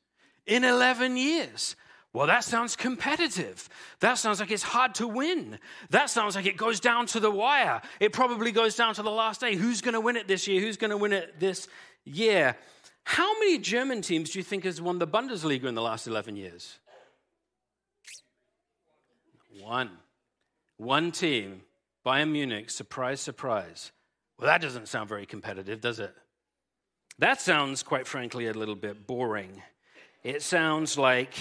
in 0.45 0.63
11 0.63 1.17
years. 1.17 1.75
Well, 2.13 2.25
that 2.27 2.45
sounds 2.45 2.77
competitive. 2.77 3.67
That 3.99 4.13
sounds 4.17 4.39
like 4.39 4.49
it's 4.49 4.63
hard 4.63 4.95
to 4.95 5.07
win. 5.07 5.59
That 5.89 6.09
sounds 6.09 6.37
like 6.37 6.45
it 6.45 6.55
goes 6.55 6.79
down 6.79 7.05
to 7.07 7.19
the 7.19 7.29
wire. 7.29 7.81
It 7.99 8.13
probably 8.13 8.53
goes 8.53 8.77
down 8.77 8.95
to 8.95 9.03
the 9.03 9.11
last 9.11 9.41
day. 9.41 9.55
Who's 9.55 9.81
going 9.81 9.93
to 9.93 10.01
win 10.01 10.15
it 10.15 10.27
this 10.27 10.47
year? 10.47 10.61
Who's 10.61 10.77
going 10.77 10.91
to 10.91 10.97
win 10.97 11.11
it 11.11 11.39
this 11.41 11.67
year? 12.05 12.55
How 13.03 13.37
many 13.39 13.57
German 13.57 14.01
teams 14.01 14.29
do 14.31 14.39
you 14.39 14.43
think 14.43 14.63
has 14.63 14.81
won 14.81 14.99
the 14.99 15.07
Bundesliga 15.07 15.65
in 15.65 15.75
the 15.75 15.81
last 15.81 16.07
11 16.07 16.37
years? 16.37 16.79
One. 19.61 19.91
One 20.77 21.11
team. 21.11 21.61
Bayern 22.07 22.31
Munich. 22.31 22.69
Surprise, 22.69 23.19
surprise. 23.19 23.91
Well, 24.39 24.47
that 24.47 24.61
doesn't 24.61 24.87
sound 24.87 25.09
very 25.09 25.25
competitive, 25.25 25.81
does 25.81 25.99
it? 25.99 26.15
That 27.19 27.41
sounds, 27.41 27.83
quite 27.83 28.07
frankly, 28.07 28.47
a 28.47 28.53
little 28.53 28.77
bit 28.77 29.05
boring. 29.05 29.61
It 30.23 30.41
sounds 30.41 30.97
like 30.97 31.33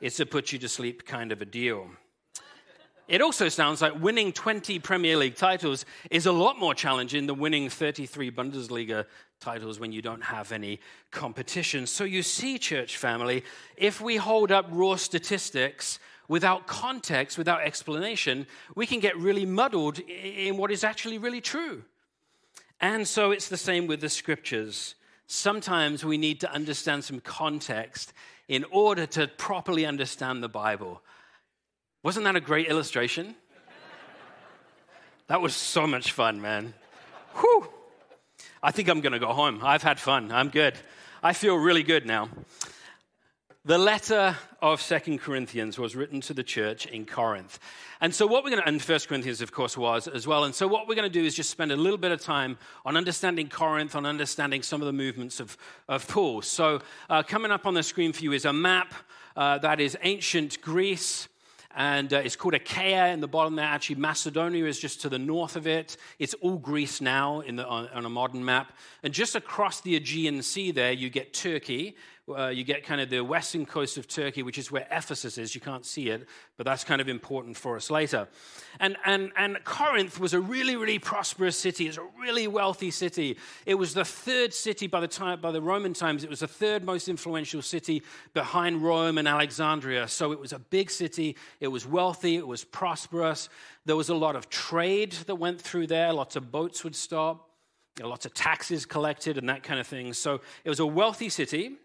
it's 0.00 0.18
a 0.18 0.24
put 0.24 0.50
you 0.50 0.58
to 0.60 0.68
sleep 0.68 1.04
kind 1.04 1.30
of 1.30 1.42
a 1.42 1.44
deal. 1.44 1.90
It 3.06 3.20
also 3.20 3.50
sounds 3.50 3.82
like 3.82 4.00
winning 4.00 4.32
20 4.32 4.78
Premier 4.78 5.18
League 5.18 5.36
titles 5.36 5.84
is 6.10 6.24
a 6.24 6.32
lot 6.32 6.58
more 6.58 6.72
challenging 6.72 7.26
than 7.26 7.38
winning 7.38 7.68
33 7.68 8.30
Bundesliga 8.30 9.04
titles 9.40 9.78
when 9.78 9.92
you 9.92 10.00
don't 10.00 10.24
have 10.24 10.52
any 10.52 10.80
competition. 11.10 11.86
So 11.86 12.04
you 12.04 12.22
see, 12.22 12.58
church 12.58 12.96
family, 12.96 13.44
if 13.76 14.00
we 14.00 14.16
hold 14.16 14.52
up 14.52 14.68
raw 14.70 14.96
statistics 14.96 15.98
without 16.28 16.66
context, 16.66 17.38
without 17.38 17.62
explanation, 17.62 18.46
we 18.74 18.86
can 18.86 19.00
get 19.00 19.16
really 19.16 19.46
muddled 19.46 19.98
in 19.98 20.56
what 20.56 20.70
is 20.70 20.84
actually 20.84 21.18
really 21.18 21.40
true. 21.40 21.82
And 22.80 23.08
so 23.08 23.32
it's 23.32 23.48
the 23.48 23.56
same 23.56 23.86
with 23.86 24.00
the 24.00 24.08
scriptures. 24.08 24.94
Sometimes 25.26 26.04
we 26.04 26.16
need 26.16 26.40
to 26.40 26.52
understand 26.52 27.04
some 27.04 27.20
context 27.20 28.12
in 28.46 28.64
order 28.70 29.04
to 29.06 29.26
properly 29.26 29.84
understand 29.84 30.42
the 30.42 30.48
Bible. 30.48 31.02
Wasn't 32.02 32.24
that 32.24 32.36
a 32.36 32.40
great 32.40 32.68
illustration? 32.68 33.34
that 35.26 35.40
was 35.40 35.54
so 35.54 35.86
much 35.86 36.12
fun, 36.12 36.40
man. 36.40 36.72
Whew. 37.34 37.68
I 38.62 38.70
think 38.70 38.88
I'm 38.88 39.00
going 39.00 39.12
to 39.12 39.18
go 39.18 39.32
home. 39.32 39.60
I've 39.62 39.82
had 39.82 40.00
fun. 40.00 40.32
I'm 40.32 40.48
good. 40.48 40.74
I 41.22 41.32
feel 41.32 41.56
really 41.56 41.82
good 41.82 42.06
now. 42.06 42.28
The 43.64 43.78
letter 43.78 44.36
of 44.62 44.80
Second 44.80 45.20
Corinthians 45.20 45.78
was 45.78 45.96
written 45.96 46.20
to 46.22 46.34
the 46.34 46.42
church 46.42 46.86
in 46.86 47.04
Corinth. 47.04 47.58
And 48.00 48.14
so 48.14 48.26
what 48.26 48.44
we're 48.44 48.50
going 48.50 48.62
to, 48.62 48.68
and 48.68 48.80
First 48.80 49.08
Corinthians, 49.08 49.40
of 49.40 49.52
course, 49.52 49.76
was 49.76 50.06
as 50.08 50.26
well. 50.26 50.44
And 50.44 50.54
so 50.54 50.66
what 50.68 50.88
we're 50.88 50.94
going 50.94 51.10
to 51.10 51.18
do 51.18 51.24
is 51.24 51.34
just 51.34 51.50
spend 51.50 51.72
a 51.72 51.76
little 51.76 51.98
bit 51.98 52.12
of 52.12 52.20
time 52.20 52.56
on 52.84 52.96
understanding 52.96 53.48
Corinth, 53.48 53.94
on 53.94 54.06
understanding 54.06 54.62
some 54.62 54.80
of 54.80 54.86
the 54.86 54.92
movements 54.92 55.40
of, 55.40 55.56
of 55.88 56.06
Paul. 56.08 56.42
So 56.42 56.80
uh, 57.10 57.22
coming 57.22 57.50
up 57.50 57.66
on 57.66 57.74
the 57.74 57.82
screen 57.82 58.12
for 58.12 58.22
you 58.22 58.32
is 58.32 58.44
a 58.44 58.52
map 58.52 58.94
uh, 59.36 59.58
that 59.58 59.80
is 59.80 59.96
ancient 60.02 60.60
Greece 60.60 61.28
and 61.74 62.12
uh, 62.12 62.18
it's 62.18 62.34
called 62.34 62.54
Achaia 62.54 63.12
in 63.12 63.20
the 63.20 63.28
bottom 63.28 63.54
there. 63.54 63.64
Actually, 63.64 63.96
Macedonia 63.96 64.64
is 64.64 64.80
just 64.80 65.02
to 65.02 65.08
the 65.08 65.18
north 65.18 65.54
of 65.54 65.66
it. 65.66 65.96
It's 66.18 66.34
all 66.34 66.56
Greece 66.56 67.00
now 67.00 67.42
the, 67.42 67.64
on, 67.66 67.88
on, 67.88 68.04
a 68.04 68.08
modern 68.08 68.44
map. 68.44 68.72
And 69.02 69.14
just 69.14 69.36
across 69.36 69.80
the 69.80 69.94
Aegean 69.94 70.42
Sea 70.42 70.72
there, 70.72 70.90
you 70.90 71.08
get 71.08 71.32
Turkey, 71.32 71.94
uh, 72.36 72.48
you 72.48 72.64
get 72.64 72.84
kind 72.84 73.00
of 73.00 73.10
the 73.10 73.20
western 73.20 73.64
coast 73.66 73.96
of 73.96 74.06
Turkey, 74.06 74.42
which 74.42 74.58
is 74.58 74.70
where 74.70 74.86
Ephesus 74.90 75.38
is. 75.38 75.54
You 75.54 75.60
can't 75.60 75.84
see 75.84 76.08
it, 76.10 76.26
but 76.56 76.66
that's 76.66 76.84
kind 76.84 77.00
of 77.00 77.08
important 77.08 77.56
for 77.56 77.76
us 77.76 77.90
later. 77.90 78.28
And, 78.80 78.96
and, 79.04 79.32
and 79.36 79.58
Corinth 79.64 80.20
was 80.20 80.34
a 80.34 80.40
really, 80.40 80.76
really 80.76 80.98
prosperous 80.98 81.56
city. 81.56 81.86
It's 81.86 81.98
a 81.98 82.06
really 82.20 82.46
wealthy 82.46 82.90
city. 82.90 83.36
It 83.66 83.74
was 83.74 83.94
the 83.94 84.04
third 84.04 84.52
city 84.52 84.86
by 84.86 85.00
the, 85.00 85.08
time, 85.08 85.40
by 85.40 85.52
the 85.52 85.62
Roman 85.62 85.94
times. 85.94 86.24
It 86.24 86.30
was 86.30 86.40
the 86.40 86.48
third 86.48 86.84
most 86.84 87.08
influential 87.08 87.62
city 87.62 88.02
behind 88.34 88.82
Rome 88.82 89.18
and 89.18 89.26
Alexandria. 89.26 90.08
So 90.08 90.32
it 90.32 90.40
was 90.40 90.52
a 90.52 90.58
big 90.58 90.90
city. 90.90 91.36
It 91.60 91.68
was 91.68 91.86
wealthy. 91.86 92.36
It 92.36 92.46
was 92.46 92.64
prosperous. 92.64 93.48
There 93.84 93.96
was 93.96 94.08
a 94.08 94.14
lot 94.14 94.36
of 94.36 94.48
trade 94.50 95.12
that 95.26 95.36
went 95.36 95.60
through 95.60 95.86
there. 95.86 96.12
Lots 96.12 96.36
of 96.36 96.50
boats 96.52 96.84
would 96.84 96.94
stop. 96.94 97.46
Lots 98.00 98.26
of 98.26 98.34
taxes 98.34 98.86
collected 98.86 99.38
and 99.38 99.48
that 99.48 99.62
kind 99.62 99.80
of 99.80 99.86
thing. 99.86 100.12
So 100.12 100.40
it 100.64 100.68
was 100.68 100.78
a 100.78 100.86
wealthy 100.86 101.28
city. 101.28 101.76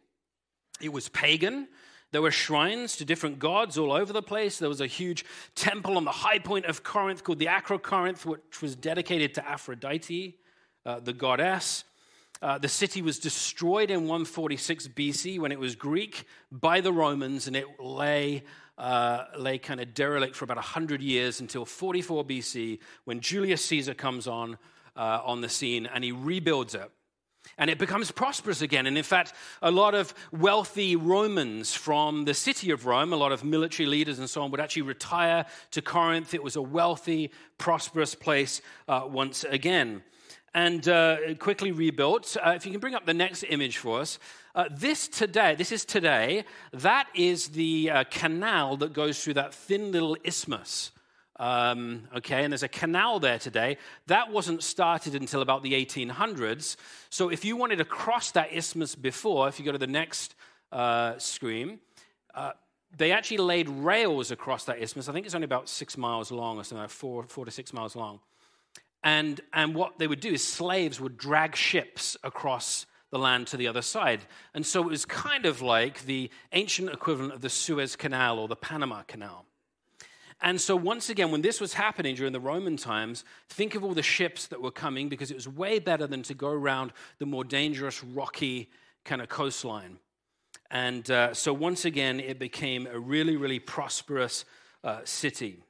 It 0.84 0.92
was 0.92 1.08
pagan. 1.10 1.70
There 2.12 2.22
were 2.22 2.30
shrines 2.30 2.98
to 2.98 3.06
different 3.06 3.40
gods 3.40 3.78
all 3.78 3.94
over 3.94 4.12
the 4.12 4.22
place. 4.22 4.60
There 4.60 4.70
was 4.70 4.82
a 4.82 4.88
huge 4.88 5.24
temple 5.56 5.96
on 5.96 6.04
the 6.04 6.12
high 6.12 6.40
point 6.40 6.66
of 6.66 6.84
Corinth 6.84 7.24
called 7.24 7.40
the 7.40 7.48
Acrocorinth, 7.48 8.26
which 8.26 8.62
was 8.62 8.76
dedicated 8.76 9.34
to 9.36 9.48
Aphrodite, 9.48 10.38
uh, 10.86 11.00
the 11.00 11.14
goddess. 11.14 11.86
Uh, 12.42 12.58
the 12.58 12.68
city 12.68 13.02
was 13.02 13.18
destroyed 13.18 13.90
in 13.90 14.02
146 14.02 14.90
BC 14.90 15.40
when 15.40 15.54
it 15.54 15.60
was 15.60 15.76
Greek 15.76 16.26
by 16.52 16.82
the 16.82 16.92
Romans, 16.92 17.48
and 17.48 17.56
it 17.56 17.80
lay, 17.80 18.44
uh, 18.78 19.24
lay 19.40 19.58
kind 19.58 19.80
of 19.80 19.94
derelict 19.94 20.36
for 20.36 20.44
about 20.44 20.58
100 20.58 21.02
years 21.02 21.40
until 21.40 21.64
44 21.64 22.26
BC 22.26 22.80
when 23.06 23.22
Julius 23.22 23.64
Caesar 23.66 23.94
comes 23.94 24.28
on, 24.28 24.58
uh, 24.98 25.22
on 25.24 25.40
the 25.40 25.50
scene 25.50 25.86
and 25.86 26.04
he 26.04 26.12
rebuilds 26.12 26.76
it 26.76 26.92
and 27.58 27.70
it 27.70 27.78
becomes 27.78 28.12
prosperous 28.12 28.62
again. 28.62 28.88
And 28.88 28.98
in 28.98 29.04
fact, 29.04 29.34
a 29.62 29.72
lot 29.72 29.94
of 29.96 30.14
wealthy 30.32 30.96
Romans 30.96 31.74
from 31.74 32.26
the 32.26 32.34
city 32.34 32.72
of 32.72 32.86
Rome, 32.86 33.14
a 33.14 33.18
lot 33.18 33.32
of 33.32 33.44
military 33.44 33.88
leaders 33.88 34.20
and 34.20 34.30
so 34.30 34.42
on, 34.42 34.52
would 34.52 34.60
actually 34.60 34.84
retire 34.84 35.46
to 35.72 35.82
Corinth. 35.82 36.34
It 36.34 36.44
was 36.44 36.56
a 36.56 36.62
wealthy, 36.62 37.32
prosperous 37.58 38.16
place 38.16 38.62
uh, 38.88 39.04
once 39.06 39.44
again. 39.44 40.04
And 40.56 40.88
uh, 40.88 41.34
quickly 41.40 41.72
rebuilt. 41.72 42.38
Uh, 42.44 42.52
if 42.52 42.66
you 42.66 42.72
can 42.72 42.80
bring 42.80 42.94
up 42.94 43.06
the 43.06 43.14
next 43.14 43.44
image 43.44 43.78
for 43.78 44.02
us. 44.02 44.20
Uh, 44.56 44.66
this 44.72 45.08
today, 45.08 45.56
this 45.56 45.72
is 45.72 45.84
today, 45.84 46.46
that 46.74 47.08
is 47.16 47.50
the 47.50 47.90
uh, 47.90 48.04
canal 48.12 48.78
that 48.78 48.94
goes 48.94 49.24
through 49.24 49.34
that 49.34 49.52
thin 49.52 49.92
little 49.92 50.16
isthmus 50.24 50.92
um, 51.38 52.08
okay, 52.16 52.44
and 52.44 52.54
there's 52.54 52.64
a 52.64 52.68
canal 52.68 53.20
there 53.20 53.40
today. 53.40 53.78
That 54.08 54.32
wasn't 54.32 54.64
started 54.64 55.16
until 55.16 55.42
about 55.42 55.64
the 55.64 55.74
1800s. 55.74 56.76
So 57.10 57.30
if 57.30 57.44
you 57.44 57.56
wanted 57.56 57.78
to 57.78 57.86
cross 57.86 58.32
that 58.32 58.54
isthmus 58.54 58.96
before, 58.96 59.48
if 59.48 59.60
you 59.60 59.66
go 59.66 59.72
to 59.72 59.78
the 59.78 59.88
next 59.88 60.36
uh, 60.72 61.18
screen, 61.18 61.80
uh, 62.36 62.52
they 62.96 63.12
actually 63.12 63.38
laid 63.38 63.68
rails 63.70 64.30
across 64.30 64.66
that 64.66 64.82
isthmus. 64.82 65.10
I 65.10 65.14
think 65.14 65.26
it's 65.26 65.36
only 65.36 65.46
about 65.46 65.70
six 65.70 65.98
miles 65.98 66.32
long 66.32 66.58
or 66.58 66.64
something, 66.64 66.84
like 66.84 66.92
four, 66.92 67.24
four 67.24 67.46
to 67.46 67.52
six 67.52 67.74
miles 67.74 67.96
long. 67.96 68.20
And, 69.04 69.42
and 69.52 69.76
what 69.76 69.98
they 69.98 70.08
would 70.08 70.20
do 70.20 70.32
is 70.32 70.48
slaves 70.48 71.02
would 71.02 71.18
drag 71.18 71.56
ships 71.56 72.16
across 72.24 72.86
the 73.10 73.20
land 73.20 73.48
to 73.48 73.58
the 73.58 73.68
other 73.68 73.82
side. 73.82 74.22
And 74.54 74.66
so 74.66 74.82
it 74.82 74.90
was 74.90 75.06
kind 75.06 75.46
of 75.46 75.62
like 75.62 76.06
the 76.06 76.30
ancient 76.52 76.90
equivalent 76.90 77.34
of 77.34 77.42
the 77.42 77.50
Suez 77.50 77.96
Canal 77.96 78.40
or 78.40 78.48
the 78.48 78.56
Panama 78.56 79.02
Canal. 79.04 79.46
And 80.44 80.60
so, 80.60 80.76
once 80.76 81.10
again, 81.10 81.32
when 81.32 81.42
this 81.42 81.62
was 81.62 81.74
happening 81.74 82.16
during 82.16 82.34
the 82.34 82.40
Roman 82.40 82.76
times, 82.76 83.24
think 83.48 83.76
of 83.76 83.84
all 83.84 83.94
the 83.94 84.04
ships 84.04 84.48
that 84.48 84.62
were 84.62 84.72
coming 84.72 85.08
because 85.08 85.32
it 85.32 85.36
was 85.36 85.48
way 85.48 85.80
better 85.80 86.06
than 86.06 86.22
to 86.24 86.34
go 86.34 86.50
around 86.50 86.92
the 87.18 87.26
more 87.26 87.46
dangerous, 87.46 88.04
rocky 88.04 88.70
kind 89.06 89.22
of 89.22 89.30
coastline. 89.30 90.00
And 90.70 91.10
uh, 91.10 91.34
so, 91.34 91.54
once 91.54 91.86
again, 91.86 92.20
it 92.20 92.40
became 92.40 92.88
a 92.88 93.00
really, 93.00 93.38
really 93.38 93.60
prosperous 93.60 94.44
uh, 94.84 95.00
city. 95.06 95.64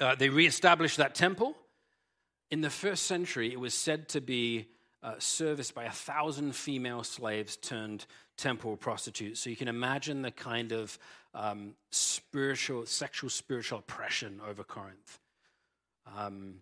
Uh, 0.00 0.14
they 0.14 0.28
reestablished 0.28 0.98
that 0.98 1.16
temple. 1.16 1.56
In 2.52 2.60
the 2.60 2.70
first 2.70 3.06
century, 3.06 3.50
it 3.52 3.58
was 3.58 3.74
said 3.74 4.08
to 4.10 4.20
be 4.20 4.68
uh, 5.02 5.14
serviced 5.18 5.74
by 5.74 5.84
a 5.84 5.90
thousand 5.90 6.54
female 6.54 7.02
slaves 7.02 7.56
turned 7.56 8.06
temple 8.36 8.76
prostitutes. 8.76 9.40
So 9.40 9.50
you 9.50 9.56
can 9.56 9.68
imagine 9.68 10.22
the 10.22 10.30
kind 10.30 10.72
of 10.72 10.98
um, 11.34 11.74
spiritual, 11.90 12.86
sexual, 12.86 13.30
spiritual 13.30 13.78
oppression 13.78 14.40
over 14.48 14.64
Corinth. 14.64 15.18
Um, 16.16 16.56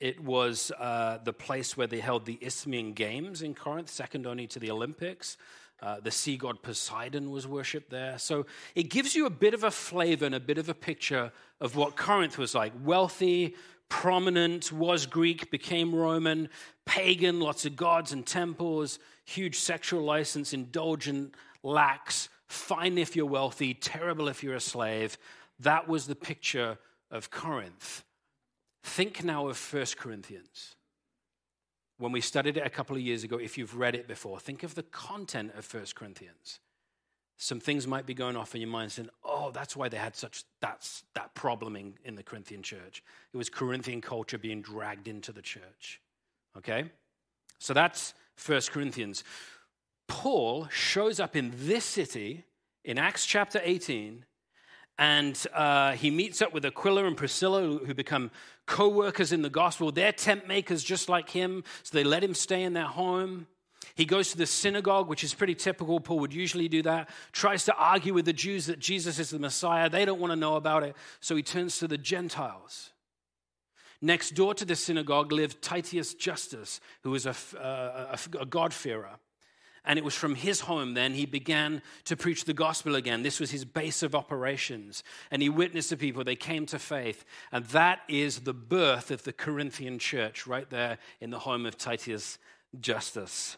it 0.00 0.18
was 0.18 0.72
uh, 0.78 1.18
the 1.22 1.32
place 1.32 1.76
where 1.76 1.86
they 1.86 2.00
held 2.00 2.24
the 2.24 2.38
Isthmian 2.40 2.94
Games 2.94 3.42
in 3.42 3.54
Corinth, 3.54 3.90
second 3.90 4.26
only 4.26 4.46
to 4.48 4.58
the 4.58 4.70
Olympics. 4.70 5.36
Uh, 5.82 5.98
the 6.00 6.10
sea 6.10 6.36
god 6.36 6.62
Poseidon 6.62 7.30
was 7.30 7.46
worshipped 7.46 7.90
there. 7.90 8.18
So 8.18 8.46
it 8.74 8.84
gives 8.84 9.14
you 9.14 9.26
a 9.26 9.30
bit 9.30 9.54
of 9.54 9.64
a 9.64 9.70
flavor 9.70 10.26
and 10.26 10.34
a 10.34 10.40
bit 10.40 10.58
of 10.58 10.68
a 10.68 10.74
picture 10.74 11.32
of 11.60 11.76
what 11.76 11.96
Corinth 11.96 12.36
was 12.36 12.54
like 12.54 12.72
wealthy, 12.82 13.54
prominent, 13.88 14.72
was 14.72 15.06
Greek, 15.06 15.50
became 15.50 15.94
Roman, 15.94 16.48
pagan, 16.84 17.40
lots 17.40 17.64
of 17.64 17.76
gods 17.76 18.12
and 18.12 18.26
temples, 18.26 18.98
huge 19.30 19.56
sexual 19.56 20.02
license, 20.02 20.52
indulgent, 20.52 21.34
lax, 21.62 22.28
fine 22.48 22.98
if 22.98 23.14
you're 23.14 23.26
wealthy, 23.26 23.74
terrible 23.74 24.28
if 24.28 24.42
you're 24.42 24.56
a 24.56 24.60
slave. 24.60 25.16
That 25.60 25.88
was 25.88 26.06
the 26.06 26.16
picture 26.16 26.78
of 27.10 27.30
Corinth. 27.30 28.04
Think 28.82 29.22
now 29.22 29.48
of 29.48 29.56
First 29.56 29.96
Corinthians. 29.96 30.74
When 31.98 32.12
we 32.12 32.20
studied 32.20 32.56
it 32.56 32.66
a 32.66 32.70
couple 32.70 32.96
of 32.96 33.02
years 33.02 33.24
ago, 33.24 33.36
if 33.36 33.58
you've 33.58 33.76
read 33.76 33.94
it 33.94 34.08
before, 34.08 34.40
think 34.40 34.62
of 34.62 34.74
the 34.74 34.82
content 34.84 35.52
of 35.56 35.64
First 35.64 35.94
Corinthians. 35.94 36.60
Some 37.36 37.60
things 37.60 37.86
might 37.86 38.06
be 38.06 38.14
going 38.14 38.36
off 38.36 38.54
in 38.54 38.60
your 38.60 38.70
mind 38.70 38.92
saying, 38.92 39.10
oh, 39.24 39.50
that's 39.50 39.76
why 39.76 39.88
they 39.88 39.96
had 39.96 40.16
such 40.16 40.44
that's, 40.60 41.04
that 41.14 41.34
problem 41.34 41.76
in, 41.76 41.94
in 42.04 42.14
the 42.14 42.22
Corinthian 42.22 42.62
church. 42.62 43.02
It 43.32 43.36
was 43.36 43.48
Corinthian 43.48 44.00
culture 44.00 44.38
being 44.38 44.60
dragged 44.60 45.08
into 45.08 45.32
the 45.32 45.42
church. 45.42 46.00
Okay? 46.56 46.90
So 47.60 47.74
that's 47.74 48.14
First 48.34 48.72
Corinthians. 48.72 49.22
Paul 50.08 50.66
shows 50.72 51.20
up 51.20 51.36
in 51.36 51.52
this 51.54 51.84
city 51.84 52.44
in 52.84 52.98
Acts 52.98 53.26
chapter 53.26 53.60
18, 53.62 54.24
and 54.98 55.46
uh, 55.54 55.92
he 55.92 56.10
meets 56.10 56.42
up 56.42 56.52
with 56.52 56.64
Aquila 56.64 57.04
and 57.04 57.16
Priscilla, 57.16 57.62
who 57.62 57.94
become 57.94 58.30
co 58.66 58.88
workers 58.88 59.30
in 59.30 59.42
the 59.42 59.50
gospel. 59.50 59.92
They're 59.92 60.10
tent 60.10 60.48
makers 60.48 60.82
just 60.82 61.08
like 61.08 61.28
him, 61.30 61.62
so 61.82 61.96
they 61.96 62.02
let 62.02 62.24
him 62.24 62.34
stay 62.34 62.62
in 62.62 62.72
their 62.72 62.84
home. 62.84 63.46
He 63.94 64.06
goes 64.06 64.30
to 64.30 64.38
the 64.38 64.46
synagogue, 64.46 65.08
which 65.08 65.22
is 65.22 65.34
pretty 65.34 65.54
typical. 65.54 66.00
Paul 66.00 66.20
would 66.20 66.32
usually 66.32 66.68
do 66.68 66.82
that. 66.82 67.10
Tries 67.32 67.66
to 67.66 67.74
argue 67.74 68.14
with 68.14 68.24
the 68.24 68.32
Jews 68.32 68.66
that 68.66 68.78
Jesus 68.78 69.18
is 69.18 69.30
the 69.30 69.38
Messiah. 69.38 69.90
They 69.90 70.06
don't 70.06 70.20
want 70.20 70.32
to 70.32 70.36
know 70.36 70.56
about 70.56 70.82
it, 70.82 70.96
so 71.20 71.36
he 71.36 71.42
turns 71.42 71.78
to 71.78 71.88
the 71.88 71.98
Gentiles. 71.98 72.90
Next 74.02 74.30
door 74.30 74.54
to 74.54 74.64
the 74.64 74.76
synagogue 74.76 75.30
lived 75.30 75.60
Titius 75.62 76.14
Justus, 76.14 76.80
who 77.02 77.10
was 77.10 77.26
a, 77.26 77.34
uh, 77.58 78.16
a, 78.34 78.38
a 78.42 78.46
God-fearer. 78.46 79.18
And 79.84 79.98
it 79.98 80.04
was 80.04 80.14
from 80.14 80.34
his 80.34 80.60
home 80.60 80.94
then 80.94 81.14
he 81.14 81.26
began 81.26 81.82
to 82.04 82.16
preach 82.16 82.44
the 82.44 82.52
gospel 82.52 82.94
again. 82.94 83.22
This 83.22 83.40
was 83.40 83.50
his 83.50 83.64
base 83.64 84.02
of 84.02 84.14
operations. 84.14 85.02
And 85.30 85.40
he 85.40 85.48
witnessed 85.48 85.88
to 85.90 85.96
people, 85.96 86.22
they 86.22 86.36
came 86.36 86.66
to 86.66 86.78
faith. 86.78 87.24
And 87.50 87.64
that 87.66 88.00
is 88.08 88.40
the 88.40 88.52
birth 88.52 89.10
of 89.10 89.22
the 89.22 89.32
Corinthian 89.32 89.98
church 89.98 90.46
right 90.46 90.68
there 90.68 90.98
in 91.20 91.30
the 91.30 91.38
home 91.38 91.64
of 91.64 91.78
Titius 91.78 92.38
Justus. 92.78 93.56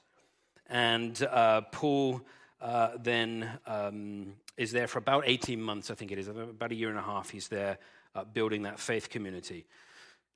And 0.68 1.20
uh, 1.25 1.62
Paul 1.72 2.22
uh, 2.61 2.90
then 3.00 3.58
um, 3.66 4.34
is 4.56 4.70
there 4.70 4.87
for 4.87 4.99
about 4.99 5.25
18 5.26 5.61
months, 5.61 5.90
I 5.90 5.94
think 5.94 6.12
it 6.12 6.18
is, 6.18 6.28
about 6.28 6.70
a 6.70 6.76
year 6.76 6.88
and 6.88 6.99
a 6.99 7.02
half. 7.02 7.30
He's 7.30 7.49
there 7.49 7.78
uh, 8.14 8.25
building 8.25 8.62
that 8.62 8.78
faith 8.78 9.11
community. 9.11 9.66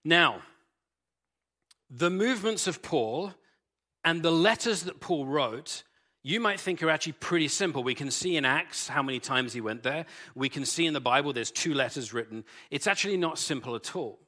Now, 0.06 0.42
the 1.90 2.10
movements 2.10 2.68
of 2.68 2.80
Paul 2.80 3.34
and 4.04 4.22
the 4.22 4.30
letters 4.30 4.84
that 4.84 5.00
Paul 5.00 5.26
wrote, 5.26 5.82
you 6.22 6.38
might 6.38 6.60
think 6.60 6.80
are 6.80 6.90
actually 6.90 7.14
pretty 7.14 7.48
simple. 7.48 7.82
We 7.82 7.96
can 7.96 8.12
see 8.12 8.36
in 8.36 8.44
Acts 8.44 8.86
how 8.86 9.02
many 9.02 9.18
times 9.18 9.52
he 9.52 9.60
went 9.60 9.82
there. 9.82 10.06
We 10.36 10.48
can 10.48 10.64
see 10.64 10.86
in 10.86 10.94
the 10.94 11.00
Bible 11.00 11.32
there's 11.32 11.50
two 11.50 11.74
letters 11.74 12.14
written. 12.14 12.44
It's 12.70 12.86
actually 12.86 13.16
not 13.16 13.36
simple 13.36 13.74
at 13.74 13.96
all. 13.96 14.20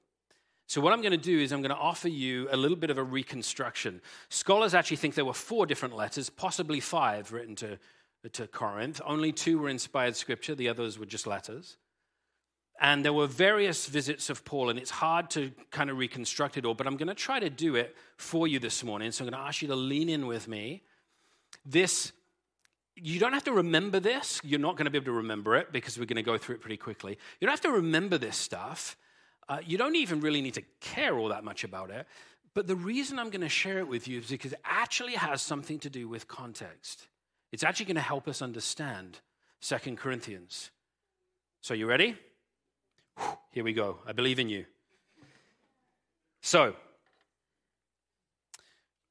So, 0.66 0.80
what 0.80 0.92
I'm 0.92 1.00
going 1.00 1.12
to 1.12 1.16
do 1.16 1.38
is 1.38 1.52
I'm 1.52 1.62
going 1.62 1.70
to 1.70 1.76
offer 1.76 2.08
you 2.08 2.48
a 2.50 2.56
little 2.56 2.76
bit 2.76 2.90
of 2.90 2.98
a 2.98 3.04
reconstruction. 3.04 4.00
Scholars 4.30 4.74
actually 4.74 4.96
think 4.96 5.14
there 5.14 5.24
were 5.24 5.32
four 5.32 5.64
different 5.64 5.94
letters, 5.94 6.28
possibly 6.28 6.80
five, 6.80 7.30
written 7.30 7.54
to 7.54 7.78
to 8.32 8.48
Corinth. 8.48 9.00
Only 9.06 9.30
two 9.30 9.60
were 9.60 9.68
inspired 9.68 10.16
scripture, 10.16 10.56
the 10.56 10.68
others 10.68 10.98
were 10.98 11.06
just 11.06 11.28
letters. 11.28 11.76
And 12.80 13.04
there 13.04 13.12
were 13.12 13.26
various 13.26 13.86
visits 13.86 14.30
of 14.30 14.44
Paul, 14.44 14.70
and 14.70 14.78
it's 14.78 14.90
hard 14.90 15.30
to 15.30 15.50
kind 15.70 15.90
of 15.90 15.98
reconstruct 15.98 16.56
it 16.56 16.64
all, 16.64 16.74
but 16.74 16.86
I'm 16.86 16.96
going 16.96 17.08
to 17.08 17.14
try 17.14 17.40
to 17.40 17.50
do 17.50 17.74
it 17.74 17.96
for 18.16 18.46
you 18.46 18.60
this 18.60 18.84
morning. 18.84 19.10
So 19.10 19.24
I'm 19.24 19.30
going 19.30 19.42
to 19.42 19.46
ask 19.46 19.62
you 19.62 19.68
to 19.68 19.74
lean 19.74 20.08
in 20.08 20.28
with 20.28 20.46
me. 20.46 20.82
This, 21.66 22.12
you 22.94 23.18
don't 23.18 23.32
have 23.32 23.44
to 23.44 23.52
remember 23.52 23.98
this. 23.98 24.40
You're 24.44 24.60
not 24.60 24.76
going 24.76 24.84
to 24.84 24.90
be 24.90 24.98
able 24.98 25.06
to 25.06 25.12
remember 25.12 25.56
it 25.56 25.72
because 25.72 25.98
we're 25.98 26.04
going 26.04 26.16
to 26.16 26.22
go 26.22 26.38
through 26.38 26.56
it 26.56 26.60
pretty 26.60 26.76
quickly. 26.76 27.18
You 27.40 27.46
don't 27.46 27.52
have 27.52 27.60
to 27.62 27.72
remember 27.72 28.16
this 28.16 28.36
stuff. 28.36 28.96
Uh, 29.48 29.58
you 29.66 29.76
don't 29.76 29.96
even 29.96 30.20
really 30.20 30.40
need 30.40 30.54
to 30.54 30.62
care 30.80 31.18
all 31.18 31.30
that 31.30 31.42
much 31.42 31.64
about 31.64 31.90
it. 31.90 32.06
But 32.54 32.68
the 32.68 32.76
reason 32.76 33.18
I'm 33.18 33.30
going 33.30 33.40
to 33.40 33.48
share 33.48 33.78
it 33.78 33.88
with 33.88 34.06
you 34.06 34.20
is 34.20 34.28
because 34.28 34.52
it 34.52 34.60
actually 34.64 35.14
has 35.14 35.42
something 35.42 35.80
to 35.80 35.90
do 35.90 36.08
with 36.08 36.28
context. 36.28 37.08
It's 37.50 37.64
actually 37.64 37.86
going 37.86 37.96
to 37.96 38.02
help 38.02 38.28
us 38.28 38.40
understand 38.40 39.18
Second 39.60 39.98
Corinthians. 39.98 40.70
So, 41.60 41.74
you 41.74 41.86
ready? 41.86 42.16
Here 43.50 43.64
we 43.64 43.72
go. 43.72 43.98
I 44.06 44.12
believe 44.12 44.38
in 44.38 44.48
you. 44.48 44.64
So, 46.40 46.74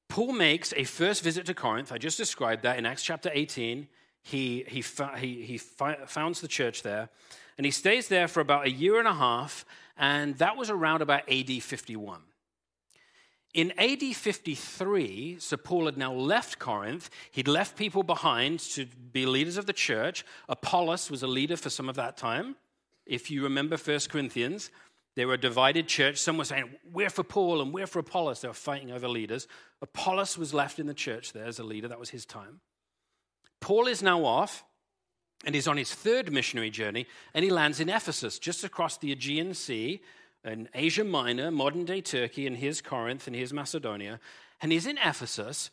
Paul 0.09 0.33
makes 0.33 0.73
a 0.75 0.83
first 0.83 1.23
visit 1.23 1.45
to 1.45 1.53
Corinth. 1.53 1.91
I 1.91 1.97
just 1.97 2.17
described 2.17 2.63
that 2.63 2.79
in 2.79 2.85
Acts 2.85 3.03
chapter 3.03 3.29
18. 3.33 3.87
He, 4.23 4.65
he, 4.67 4.83
he, 5.17 5.41
he 5.43 5.57
founds 5.57 6.41
the 6.41 6.47
church 6.47 6.83
there, 6.83 7.09
and 7.57 7.65
he 7.65 7.71
stays 7.71 8.07
there 8.07 8.27
for 8.27 8.39
about 8.39 8.65
a 8.65 8.71
year 8.71 8.99
and 8.99 9.07
a 9.07 9.13
half, 9.13 9.65
and 9.97 10.35
that 10.39 10.57
was 10.57 10.69
around 10.69 11.01
about 11.01 11.31
AD 11.31 11.61
51. 11.61 12.21
In 13.53 13.71
AD 13.77 14.15
53, 14.15 15.37
so 15.39 15.57
Paul 15.57 15.85
had 15.85 15.97
now 15.97 16.13
left 16.13 16.59
Corinth. 16.59 17.09
He'd 17.31 17.47
left 17.47 17.77
people 17.77 18.03
behind 18.03 18.59
to 18.71 18.85
be 18.85 19.25
leaders 19.25 19.57
of 19.57 19.65
the 19.65 19.73
church. 19.73 20.25
Apollos 20.49 21.09
was 21.09 21.23
a 21.23 21.27
leader 21.27 21.57
for 21.57 21.69
some 21.69 21.89
of 21.89 21.95
that 21.95 22.17
time. 22.17 22.55
If 23.07 23.31
you 23.31 23.43
remember 23.43 23.77
1 23.77 23.99
Corinthians, 24.09 24.71
they 25.15 25.25
were 25.25 25.33
a 25.33 25.39
divided 25.39 25.87
church. 25.87 26.17
Some 26.17 26.37
were 26.37 26.45
saying, 26.45 26.69
We're 26.91 27.09
for 27.09 27.23
Paul 27.23 27.61
and 27.61 27.73
we're 27.73 27.87
for 27.87 27.99
Apollos. 27.99 28.41
They 28.41 28.47
were 28.47 28.53
fighting 28.53 28.91
over 28.91 29.07
leaders. 29.07 29.47
Apollos 29.81 30.37
was 30.37 30.53
left 30.53 30.79
in 30.79 30.87
the 30.87 30.93
church 30.93 31.33
there 31.33 31.45
as 31.45 31.59
a 31.59 31.63
leader. 31.63 31.87
That 31.87 31.99
was 31.99 32.11
his 32.11 32.25
time. 32.25 32.59
Paul 33.59 33.87
is 33.87 34.03
now 34.03 34.25
off 34.25 34.63
and 35.45 35.55
he's 35.55 35.67
on 35.67 35.77
his 35.77 35.93
third 35.93 36.31
missionary 36.31 36.69
journey 36.69 37.07
and 37.33 37.43
he 37.43 37.49
lands 37.49 37.79
in 37.79 37.89
Ephesus, 37.89 38.37
just 38.37 38.63
across 38.63 38.97
the 38.97 39.11
Aegean 39.11 39.53
Sea 39.53 40.01
in 40.43 40.69
Asia 40.73 41.03
Minor, 41.03 41.51
modern 41.51 41.85
day 41.85 42.01
Turkey, 42.01 42.47
and 42.47 42.57
here's 42.57 42.81
Corinth 42.81 43.27
and 43.27 43.35
here's 43.35 43.53
Macedonia. 43.53 44.19
And 44.61 44.71
he's 44.71 44.85
in 44.85 44.97
Ephesus. 44.97 45.71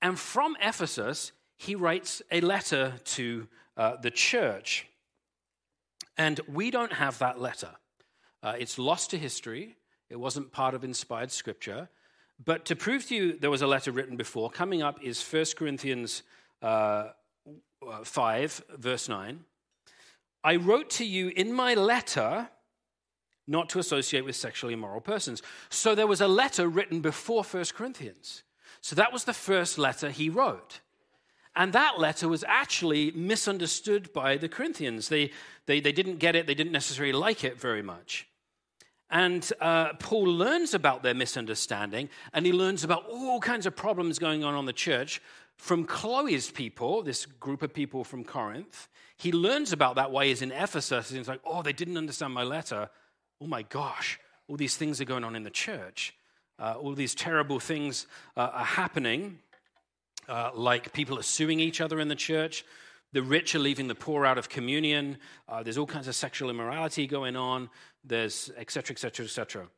And 0.00 0.18
from 0.18 0.56
Ephesus, 0.60 1.32
he 1.56 1.74
writes 1.74 2.22
a 2.30 2.40
letter 2.40 2.94
to 3.04 3.48
uh, 3.76 3.96
the 3.96 4.10
church. 4.10 4.86
And 6.16 6.40
we 6.46 6.70
don't 6.70 6.92
have 6.92 7.18
that 7.18 7.40
letter. 7.40 7.70
Uh, 8.42 8.54
it's 8.58 8.78
lost 8.78 9.10
to 9.10 9.18
history. 9.18 9.76
It 10.10 10.16
wasn't 10.16 10.52
part 10.52 10.74
of 10.74 10.84
inspired 10.84 11.32
scripture. 11.32 11.88
But 12.44 12.64
to 12.66 12.76
prove 12.76 13.06
to 13.06 13.14
you 13.14 13.38
there 13.38 13.50
was 13.50 13.62
a 13.62 13.66
letter 13.66 13.92
written 13.92 14.16
before, 14.16 14.50
coming 14.50 14.82
up 14.82 15.02
is 15.02 15.22
1 15.22 15.44
Corinthians 15.56 16.22
uh, 16.62 17.08
5, 18.02 18.62
verse 18.76 19.08
9. 19.08 19.40
I 20.42 20.56
wrote 20.56 20.90
to 20.90 21.04
you 21.04 21.28
in 21.28 21.52
my 21.52 21.74
letter 21.74 22.48
not 23.46 23.68
to 23.70 23.78
associate 23.78 24.24
with 24.24 24.36
sexually 24.36 24.74
immoral 24.74 25.00
persons. 25.00 25.42
So 25.68 25.94
there 25.94 26.06
was 26.06 26.20
a 26.20 26.28
letter 26.28 26.68
written 26.68 27.00
before 27.00 27.42
1 27.42 27.64
Corinthians. 27.74 28.42
So 28.80 28.96
that 28.96 29.12
was 29.12 29.24
the 29.24 29.34
first 29.34 29.78
letter 29.78 30.10
he 30.10 30.28
wrote. 30.28 30.80
And 31.56 31.72
that 31.72 32.00
letter 32.00 32.28
was 32.28 32.44
actually 32.48 33.12
misunderstood 33.12 34.12
by 34.12 34.36
the 34.36 34.48
Corinthians. 34.48 35.08
They, 35.08 35.30
they, 35.66 35.80
they 35.80 35.92
didn't 35.92 36.18
get 36.18 36.34
it, 36.34 36.46
they 36.46 36.54
didn't 36.54 36.72
necessarily 36.72 37.12
like 37.12 37.44
it 37.44 37.60
very 37.60 37.82
much. 37.82 38.26
And 39.10 39.48
uh, 39.60 39.92
Paul 39.94 40.24
learns 40.24 40.74
about 40.74 41.02
their 41.02 41.14
misunderstanding, 41.14 42.08
and 42.32 42.44
he 42.44 42.52
learns 42.52 42.82
about 42.82 43.04
all 43.08 43.38
kinds 43.38 43.66
of 43.66 43.76
problems 43.76 44.18
going 44.18 44.42
on 44.42 44.54
on 44.54 44.66
the 44.66 44.72
church 44.72 45.22
from 45.56 45.84
Chloe's 45.84 46.50
people, 46.50 47.02
this 47.02 47.26
group 47.26 47.62
of 47.62 47.72
people 47.72 48.02
from 48.02 48.24
Corinth. 48.24 48.88
He 49.16 49.30
learns 49.30 49.72
about 49.72 49.94
that 49.94 50.10
while 50.10 50.26
he's 50.26 50.42
in 50.42 50.50
Ephesus, 50.50 51.10
and 51.10 51.18
he's 51.18 51.28
like, 51.28 51.40
oh, 51.44 51.62
they 51.62 51.72
didn't 51.72 51.96
understand 51.96 52.34
my 52.34 52.42
letter. 52.42 52.90
Oh 53.40 53.46
my 53.46 53.62
gosh, 53.62 54.18
all 54.48 54.56
these 54.56 54.76
things 54.76 55.00
are 55.00 55.04
going 55.04 55.22
on 55.22 55.36
in 55.36 55.44
the 55.44 55.50
church. 55.50 56.14
Uh, 56.58 56.74
all 56.74 56.94
these 56.94 57.14
terrible 57.14 57.60
things 57.60 58.06
uh, 58.36 58.50
are 58.52 58.64
happening 58.64 59.38
uh, 60.28 60.50
like 60.54 60.92
people 60.92 61.18
are 61.18 61.22
suing 61.22 61.60
each 61.60 61.80
other 61.80 62.00
in 62.00 62.08
the 62.08 62.14
church. 62.14 62.64
The 63.12 63.22
rich 63.22 63.54
are 63.54 63.60
leaving 63.60 63.86
the 63.86 63.94
poor 63.94 64.26
out 64.26 64.38
of 64.38 64.48
communion. 64.48 65.18
Uh, 65.48 65.62
there's 65.62 65.78
all 65.78 65.86
kinds 65.86 66.08
of 66.08 66.16
sexual 66.16 66.50
immorality 66.50 67.06
going 67.06 67.36
on. 67.36 67.70
There's 68.02 68.50
et 68.56 68.70
cetera, 68.70 68.94
et 68.94 68.98
cetera, 68.98 69.24
et 69.24 69.30
cetera. 69.30 69.68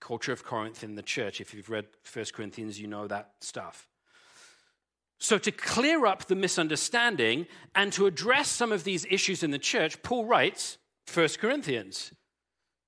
Culture 0.00 0.32
of 0.32 0.44
Corinth 0.44 0.82
in 0.82 0.96
the 0.96 1.02
church. 1.02 1.40
If 1.40 1.54
you've 1.54 1.70
read 1.70 1.86
1 2.12 2.24
Corinthians, 2.34 2.80
you 2.80 2.88
know 2.88 3.06
that 3.06 3.34
stuff. 3.40 3.86
So, 5.20 5.38
to 5.38 5.52
clear 5.52 6.04
up 6.04 6.24
the 6.24 6.34
misunderstanding 6.34 7.46
and 7.76 7.92
to 7.92 8.06
address 8.06 8.48
some 8.48 8.72
of 8.72 8.82
these 8.82 9.06
issues 9.08 9.44
in 9.44 9.52
the 9.52 9.58
church, 9.58 10.02
Paul 10.02 10.24
writes 10.24 10.78
1 11.14 11.28
Corinthians. 11.38 12.12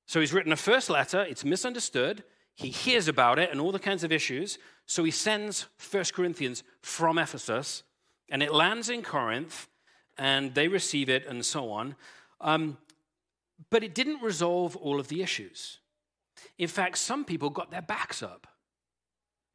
So, 0.08 0.18
he's 0.18 0.32
written 0.32 0.50
a 0.50 0.56
first 0.56 0.90
letter, 0.90 1.22
it's 1.22 1.44
misunderstood. 1.44 2.24
He 2.54 2.68
hears 2.68 3.08
about 3.08 3.38
it 3.38 3.50
and 3.50 3.60
all 3.60 3.72
the 3.72 3.78
kinds 3.78 4.04
of 4.04 4.12
issues. 4.12 4.58
So 4.86 5.04
he 5.04 5.10
sends 5.10 5.66
1 5.90 6.04
Corinthians 6.14 6.62
from 6.82 7.18
Ephesus, 7.18 7.82
and 8.30 8.42
it 8.42 8.52
lands 8.52 8.88
in 8.88 9.02
Corinth, 9.02 9.68
and 10.16 10.54
they 10.54 10.68
receive 10.68 11.08
it, 11.08 11.26
and 11.26 11.44
so 11.44 11.70
on. 11.70 11.96
Um, 12.40 12.78
but 13.70 13.82
it 13.82 13.94
didn't 13.94 14.22
resolve 14.22 14.76
all 14.76 15.00
of 15.00 15.08
the 15.08 15.22
issues. 15.22 15.78
In 16.58 16.68
fact, 16.68 16.98
some 16.98 17.24
people 17.24 17.50
got 17.50 17.70
their 17.70 17.82
backs 17.82 18.22
up. 18.22 18.46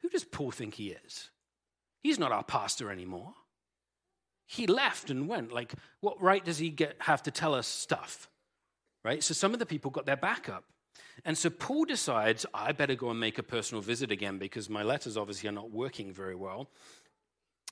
Who 0.02 0.10
does 0.10 0.24
Paul 0.24 0.52
think 0.52 0.76
he 0.76 0.90
is? 1.06 1.30
He's 2.02 2.20
not 2.20 2.32
our 2.32 2.44
pastor 2.44 2.92
anymore. 2.92 3.34
He 4.46 4.66
left 4.66 5.10
and 5.10 5.28
went. 5.28 5.52
Like, 5.54 5.74
what 6.00 6.22
right 6.22 6.44
does 6.44 6.58
he 6.58 6.70
get, 6.70 6.96
have 7.00 7.22
to 7.24 7.32
tell 7.32 7.54
us 7.54 7.68
stuff? 7.68 8.30
Right? 9.04 9.24
So 9.24 9.34
some 9.34 9.54
of 9.54 9.60
the 9.60 9.66
people 9.66 9.92
got 9.92 10.06
their 10.06 10.18
back 10.18 10.50
up. 10.50 10.64
And 11.26 11.38
so 11.38 11.50
Paul 11.50 11.86
decides, 11.86 12.46
I 12.54 12.72
better 12.72 12.96
go 12.96 13.10
and 13.10 13.20
make 13.20 13.38
a 13.38 13.44
personal 13.44 13.82
visit 13.82 14.12
again 14.12 14.38
because 14.38 14.70
my 14.70 14.84
letters 14.84 15.18
obviously 15.18 15.50
are 15.50 15.54
not 15.54 15.72
working 15.72 16.14
very 16.14 16.36
well. 16.36 16.70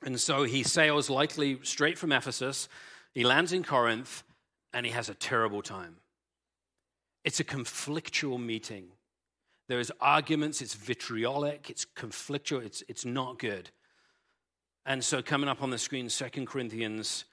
And 0.04 0.20
so 0.20 0.44
he 0.44 0.64
sails 0.64 1.10
likely 1.10 1.60
straight 1.64 1.98
from 1.98 2.12
Ephesus. 2.12 2.70
He 3.14 3.24
lands 3.24 3.54
in 3.54 3.64
Corinth 3.64 4.24
and 4.74 4.86
he 4.86 4.92
has 4.92 5.10
a 5.10 5.14
terrible 5.14 5.62
time. 5.62 5.98
It's 7.24 7.40
a 7.40 7.44
conflictual 7.44 8.40
meeting. 8.40 8.88
There's 9.68 9.92
arguments, 10.00 10.62
it's 10.62 10.76
vitriolic, 10.76 11.70
it's 11.70 11.86
conflictual, 11.86 12.66
it's, 12.66 12.84
it's 12.88 13.06
not 13.06 13.38
good. 13.38 13.70
And 14.86 15.04
so, 15.04 15.22
coming 15.22 15.50
up 15.50 15.62
on 15.62 15.70
the 15.70 15.78
screen, 15.78 16.08
2 16.08 16.46
Corinthians 16.46 17.26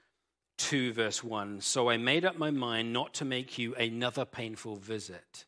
2, 0.59 0.93
verse 0.93 1.23
1. 1.23 1.61
So 1.61 1.89
I 1.89 1.97
made 1.97 2.25
up 2.25 2.39
my 2.39 2.51
mind 2.51 2.93
not 2.93 3.15
to 3.15 3.25
make 3.25 3.59
you 3.59 3.75
another 3.75 4.25
painful 4.25 4.77
visit 4.77 5.45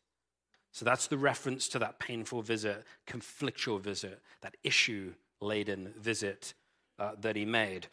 so 0.77 0.85
that's 0.85 1.07
the 1.07 1.17
reference 1.17 1.67
to 1.69 1.79
that 1.79 1.97
painful 1.97 2.43
visit, 2.43 2.85
conflictual 3.07 3.81
visit, 3.81 4.21
that 4.41 4.57
issue 4.63 5.15
laden 5.41 5.91
visit 5.97 6.53
uh, 6.99 7.13
that 7.19 7.35
he 7.35 7.45
made. 7.45 7.87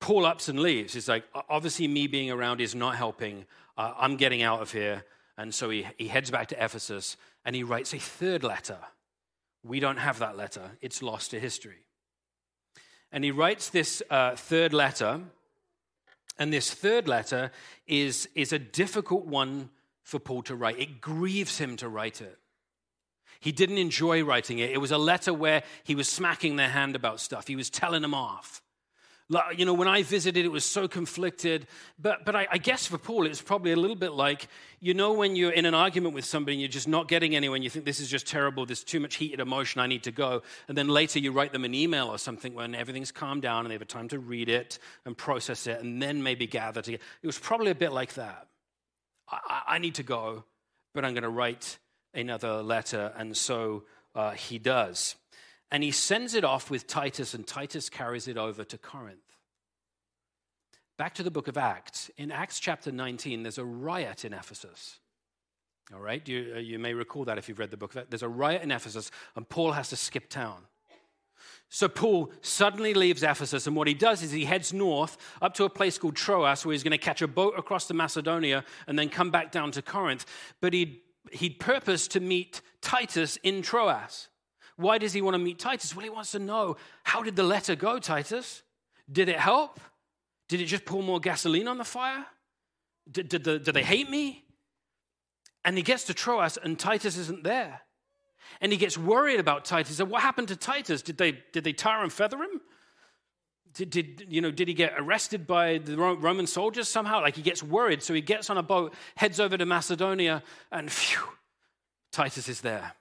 Paul 0.00 0.26
ups 0.26 0.48
and 0.48 0.58
leaves. 0.58 0.94
He's 0.94 1.08
like, 1.08 1.22
obviously, 1.48 1.86
me 1.86 2.08
being 2.08 2.32
around 2.32 2.60
is 2.60 2.74
not 2.74 2.96
helping. 2.96 3.46
Uh, 3.76 3.92
I'm 3.96 4.16
getting 4.16 4.42
out 4.42 4.60
of 4.60 4.72
here. 4.72 5.04
And 5.36 5.54
so 5.54 5.70
he, 5.70 5.86
he 5.98 6.08
heads 6.08 6.32
back 6.32 6.48
to 6.48 6.56
Ephesus 6.56 7.16
and 7.44 7.54
he 7.54 7.62
writes 7.62 7.94
a 7.94 8.00
third 8.00 8.42
letter. 8.42 8.78
We 9.62 9.78
don't 9.78 9.98
have 9.98 10.18
that 10.18 10.36
letter, 10.36 10.72
it's 10.80 11.00
lost 11.00 11.30
to 11.30 11.38
history. 11.38 11.84
And 13.12 13.22
he 13.22 13.30
writes 13.30 13.70
this 13.70 14.02
uh, 14.10 14.34
third 14.34 14.74
letter. 14.74 15.20
And 16.40 16.52
this 16.52 16.74
third 16.74 17.06
letter 17.06 17.52
is, 17.86 18.28
is 18.34 18.52
a 18.52 18.58
difficult 18.58 19.26
one 19.26 19.70
for 20.08 20.18
Paul 20.18 20.40
to 20.44 20.56
write. 20.56 20.78
It 20.78 21.02
grieves 21.02 21.58
him 21.58 21.76
to 21.76 21.88
write 21.88 22.22
it. 22.22 22.38
He 23.40 23.52
didn't 23.52 23.76
enjoy 23.76 24.24
writing 24.24 24.58
it. 24.58 24.70
It 24.70 24.78
was 24.78 24.90
a 24.90 24.96
letter 24.96 25.34
where 25.34 25.62
he 25.84 25.94
was 25.94 26.08
smacking 26.08 26.56
their 26.56 26.70
hand 26.70 26.96
about 26.96 27.20
stuff, 27.20 27.46
he 27.46 27.56
was 27.56 27.68
telling 27.68 28.00
them 28.00 28.14
off. 28.14 28.62
You 29.54 29.66
know, 29.66 29.74
when 29.74 29.86
I 29.86 30.02
visited, 30.04 30.46
it 30.46 30.48
was 30.48 30.64
so 30.64 30.88
conflicted. 30.88 31.66
But, 31.98 32.24
but 32.24 32.34
I, 32.34 32.48
I 32.50 32.56
guess 32.56 32.86
for 32.86 32.96
Paul, 32.96 33.26
it's 33.26 33.42
probably 33.42 33.72
a 33.72 33.76
little 33.76 33.94
bit 33.94 34.12
like, 34.12 34.48
you 34.80 34.94
know, 34.94 35.12
when 35.12 35.36
you're 35.36 35.52
in 35.52 35.66
an 35.66 35.74
argument 35.74 36.14
with 36.14 36.24
somebody 36.24 36.54
and 36.54 36.62
you're 36.62 36.70
just 36.70 36.88
not 36.88 37.08
getting 37.08 37.36
anywhere 37.36 37.56
and 37.56 37.62
you 37.62 37.68
think 37.68 37.84
this 37.84 38.00
is 38.00 38.08
just 38.08 38.26
terrible, 38.26 38.64
there's 38.64 38.82
too 38.82 39.00
much 39.00 39.16
heated 39.16 39.40
emotion, 39.40 39.82
I 39.82 39.86
need 39.86 40.04
to 40.04 40.10
go. 40.10 40.40
And 40.68 40.78
then 40.78 40.88
later 40.88 41.18
you 41.18 41.32
write 41.32 41.52
them 41.52 41.66
an 41.66 41.74
email 41.74 42.06
or 42.06 42.16
something 42.16 42.54
when 42.54 42.74
everything's 42.74 43.12
calmed 43.12 43.42
down 43.42 43.66
and 43.66 43.70
they 43.70 43.74
have 43.74 43.82
a 43.82 43.84
time 43.84 44.08
to 44.08 44.18
read 44.18 44.48
it 44.48 44.78
and 45.04 45.14
process 45.14 45.66
it 45.66 45.82
and 45.82 46.00
then 46.00 46.22
maybe 46.22 46.46
gather 46.46 46.80
together. 46.80 47.04
It 47.22 47.26
was 47.26 47.38
probably 47.38 47.70
a 47.70 47.74
bit 47.74 47.92
like 47.92 48.14
that. 48.14 48.48
I, 49.30 49.62
I 49.66 49.78
need 49.78 49.94
to 49.96 50.02
go, 50.02 50.44
but 50.94 51.04
I'm 51.04 51.14
going 51.14 51.22
to 51.22 51.28
write 51.28 51.78
another 52.14 52.62
letter. 52.62 53.12
And 53.16 53.36
so 53.36 53.84
uh, 54.14 54.32
he 54.32 54.58
does. 54.58 55.16
And 55.70 55.82
he 55.82 55.90
sends 55.90 56.34
it 56.34 56.44
off 56.44 56.70
with 56.70 56.86
Titus, 56.86 57.34
and 57.34 57.46
Titus 57.46 57.88
carries 57.90 58.26
it 58.26 58.36
over 58.38 58.64
to 58.64 58.78
Corinth. 58.78 59.18
back 60.96 61.14
to 61.14 61.22
the 61.22 61.30
book 61.30 61.46
of 61.48 61.58
Acts. 61.58 62.10
In 62.16 62.32
Acts 62.32 62.58
chapter 62.58 62.90
19, 62.90 63.42
there's 63.42 63.58
a 63.58 63.64
riot 63.64 64.24
in 64.24 64.32
Ephesus. 64.32 64.98
All 65.92 66.00
right, 66.00 66.26
you, 66.28 66.52
uh, 66.56 66.58
you 66.58 66.78
may 66.78 66.92
recall 66.94 67.24
that 67.26 67.38
if 67.38 67.48
you've 67.48 67.58
read 67.58 67.70
the 67.70 67.76
book. 67.76 67.94
There's 68.08 68.22
a 68.22 68.28
riot 68.28 68.62
in 68.62 68.70
Ephesus, 68.70 69.10
and 69.36 69.48
Paul 69.48 69.72
has 69.72 69.88
to 69.90 69.96
skip 69.96 70.28
town. 70.28 70.64
So 71.70 71.88
Paul 71.88 72.32
suddenly 72.40 72.94
leaves 72.94 73.22
Ephesus, 73.22 73.66
and 73.66 73.76
what 73.76 73.88
he 73.88 73.94
does 73.94 74.22
is 74.22 74.32
he 74.32 74.46
heads 74.46 74.72
north 74.72 75.18
up 75.42 75.52
to 75.54 75.64
a 75.64 75.70
place 75.70 75.98
called 75.98 76.16
Troas, 76.16 76.64
where 76.64 76.72
he's 76.72 76.82
going 76.82 76.92
to 76.92 76.98
catch 76.98 77.20
a 77.20 77.28
boat 77.28 77.54
across 77.58 77.86
to 77.88 77.94
Macedonia 77.94 78.64
and 78.86 78.98
then 78.98 79.10
come 79.10 79.30
back 79.30 79.52
down 79.52 79.70
to 79.72 79.82
Corinth. 79.82 80.24
But 80.62 80.72
he'd, 80.72 81.00
he'd 81.30 81.60
purposed 81.60 82.10
to 82.12 82.20
meet 82.20 82.62
Titus 82.80 83.36
in 83.42 83.60
Troas. 83.60 84.28
Why 84.76 84.96
does 84.96 85.12
he 85.12 85.20
want 85.20 85.34
to 85.34 85.38
meet 85.38 85.58
Titus? 85.58 85.94
Well, 85.94 86.04
he 86.04 86.10
wants 86.10 86.32
to 86.32 86.38
know 86.38 86.76
how 87.02 87.22
did 87.22 87.36
the 87.36 87.42
letter 87.42 87.74
go, 87.74 87.98
Titus? 87.98 88.62
Did 89.10 89.28
it 89.28 89.38
help? 89.38 89.78
Did 90.48 90.62
it 90.62 90.66
just 90.66 90.86
pour 90.86 91.02
more 91.02 91.20
gasoline 91.20 91.68
on 91.68 91.76
the 91.76 91.84
fire? 91.84 92.24
Did, 93.10 93.28
did, 93.28 93.44
the, 93.44 93.58
did 93.58 93.74
they 93.74 93.82
hate 93.82 94.08
me? 94.08 94.44
And 95.64 95.76
he 95.76 95.82
gets 95.82 96.04
to 96.04 96.14
Troas, 96.14 96.56
and 96.56 96.78
Titus 96.78 97.18
isn't 97.18 97.44
there. 97.44 97.82
And 98.60 98.72
he 98.72 98.78
gets 98.78 98.98
worried 98.98 99.40
about 99.40 99.64
Titus. 99.64 99.96
So 99.96 100.04
what 100.04 100.22
happened 100.22 100.48
to 100.48 100.56
Titus? 100.56 101.02
Did 101.02 101.18
they, 101.18 101.38
did 101.52 101.64
they 101.64 101.72
tar 101.72 102.02
and 102.02 102.12
feather 102.12 102.38
him? 102.38 102.60
Did, 103.74 103.90
did, 103.90 104.26
you 104.28 104.40
know, 104.40 104.50
did 104.50 104.68
he 104.68 104.74
get 104.74 104.94
arrested 104.96 105.46
by 105.46 105.78
the 105.78 105.96
Roman 105.96 106.46
soldiers 106.46 106.88
somehow? 106.88 107.20
Like 107.20 107.36
he 107.36 107.42
gets 107.42 107.62
worried. 107.62 108.02
So 108.02 108.14
he 108.14 108.20
gets 108.20 108.50
on 108.50 108.58
a 108.58 108.62
boat, 108.62 108.94
heads 109.16 109.38
over 109.38 109.56
to 109.56 109.66
Macedonia, 109.66 110.42
and 110.72 110.90
phew, 110.90 111.22
Titus 112.10 112.48
is 112.48 112.60
there. 112.60 112.94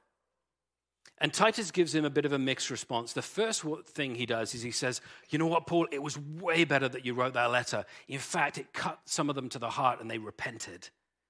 And 1.20 1.34
Titus 1.34 1.72
gives 1.72 1.96
him 1.96 2.06
a 2.06 2.12
bit 2.12 2.26
of 2.26 2.34
a 2.34 2.38
mixed 2.38 2.70
response. 2.70 3.14
The 3.14 3.24
first 3.24 3.64
thing 3.88 4.14
he 4.14 4.28
does 4.28 4.54
is 4.54 4.62
he 4.62 4.70
says, 4.72 5.02
You 5.30 5.40
know 5.40 5.48
what, 5.48 5.66
Paul? 5.66 5.88
It 5.92 6.04
was 6.04 6.18
way 6.20 6.64
better 6.64 6.88
that 6.88 7.06
you 7.06 7.16
wrote 7.16 7.34
that 7.34 7.50
letter. 7.50 7.86
In 8.08 8.20
fact, 8.20 8.60
it 8.60 8.72
cut 8.72 9.00
some 9.06 9.30
of 9.30 9.36
them 9.36 9.50
to 9.50 9.60
the 9.60 9.70
heart 9.70 10.00
and 10.00 10.12
they 10.12 10.20
repented. 10.20 10.90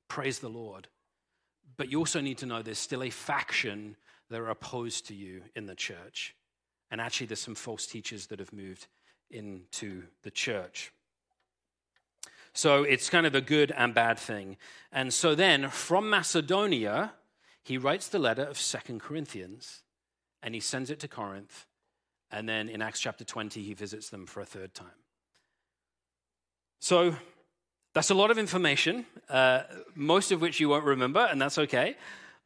Praise 0.10 0.40
the 0.40 0.50
Lord. 0.50 0.90
But 1.78 1.90
you 1.90 2.00
also 2.00 2.20
need 2.20 2.40
to 2.40 2.46
know 2.46 2.62
there's 2.62 2.80
still 2.80 3.04
a 3.04 3.10
faction 3.10 3.96
that 4.30 4.40
are 4.40 4.50
opposed 4.50 5.08
to 5.08 5.16
you 5.16 5.42
in 5.56 5.66
the 5.66 5.76
church. 5.76 6.36
And 6.90 7.02
actually, 7.02 7.28
there's 7.28 7.42
some 7.42 7.56
false 7.56 7.86
teachers 7.86 8.28
that 8.28 8.40
have 8.40 8.54
moved 8.54 8.88
into 9.30 10.04
the 10.24 10.32
church. 10.32 10.92
So 12.54 12.84
it's 12.84 13.10
kind 13.10 13.26
of 13.26 13.36
a 13.36 13.42
good 13.42 13.72
and 13.72 13.94
bad 13.94 14.18
thing. 14.18 14.58
And 14.92 15.14
so 15.14 15.36
then, 15.36 15.70
from 15.70 16.10
Macedonia, 16.10 17.14
he 17.64 17.78
writes 17.78 18.08
the 18.08 18.20
letter 18.20 18.44
of 18.44 18.58
Second 18.58 19.02
Corinthians 19.02 19.84
and 20.42 20.56
he 20.56 20.62
sends 20.62 20.90
it 20.90 21.00
to 21.02 21.08
Corinth. 21.08 21.66
And 22.32 22.48
then 22.48 22.70
in 22.70 22.82
Acts 22.82 23.00
chapter 23.00 23.24
20, 23.24 23.62
he 23.62 23.74
visits 23.74 24.10
them 24.10 24.26
for 24.26 24.42
a 24.42 24.46
third 24.46 24.74
time. 24.74 24.88
So 26.80 27.16
that's 27.94 28.10
a 28.10 28.16
lot 28.16 28.32
of 28.32 28.38
information, 28.38 29.06
uh, 29.30 29.64
most 29.96 30.32
of 30.32 30.42
which 30.42 30.60
you 30.60 30.70
won't 30.70 30.86
remember, 30.86 31.20
and 31.20 31.42
that's 31.42 31.58
okay. 31.58 31.98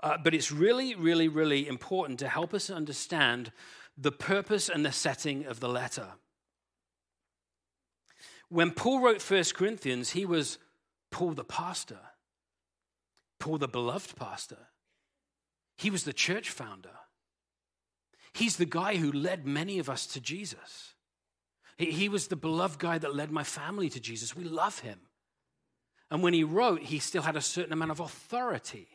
Uh, 0.04 0.18
but 0.18 0.34
it's 0.34 0.52
really, 0.52 0.96
really, 0.96 1.28
really 1.28 1.68
important 1.68 2.20
to 2.20 2.28
help 2.28 2.54
us 2.54 2.70
understand 2.70 3.52
the 3.98 4.12
purpose 4.12 4.68
and 4.68 4.86
the 4.86 4.92
setting 4.92 5.46
of 5.46 5.60
the 5.60 5.70
letter. 5.70 6.08
When 8.50 8.72
Paul 8.72 9.00
wrote 9.00 9.22
First 9.22 9.56
Corinthians, 9.56 10.12
he 10.12 10.26
was 10.26 10.58
Paul 11.12 11.32
the 11.32 11.44
pastor, 11.44 12.00
Paul 13.40 13.60
the 13.60 13.68
beloved 13.68 14.16
pastor. 14.16 14.68
He 15.78 15.90
was 15.90 16.04
the 16.04 16.14
church 16.14 16.50
founder. 16.50 16.90
He's 18.34 18.58
the 18.58 18.66
guy 18.66 18.98
who 18.98 19.12
led 19.12 19.46
many 19.46 19.80
of 19.80 19.90
us 19.90 20.06
to 20.08 20.22
Jesus. 20.22 20.96
He, 21.78 21.92
he 21.92 22.10
was 22.10 22.28
the 22.28 22.36
beloved 22.36 22.80
guy 22.80 22.98
that 22.98 23.16
led 23.16 23.32
my 23.32 23.44
family 23.44 23.90
to 23.90 24.00
Jesus. 24.00 24.36
We 24.36 24.44
love 24.44 24.80
him. 24.80 25.00
And 26.10 26.22
when 26.22 26.34
he 26.34 26.44
wrote, 26.44 26.82
he 26.82 27.00
still 27.00 27.22
had 27.24 27.36
a 27.36 27.42
certain 27.42 27.74
amount 27.74 27.92
of 27.92 28.00
authority. 28.00 28.88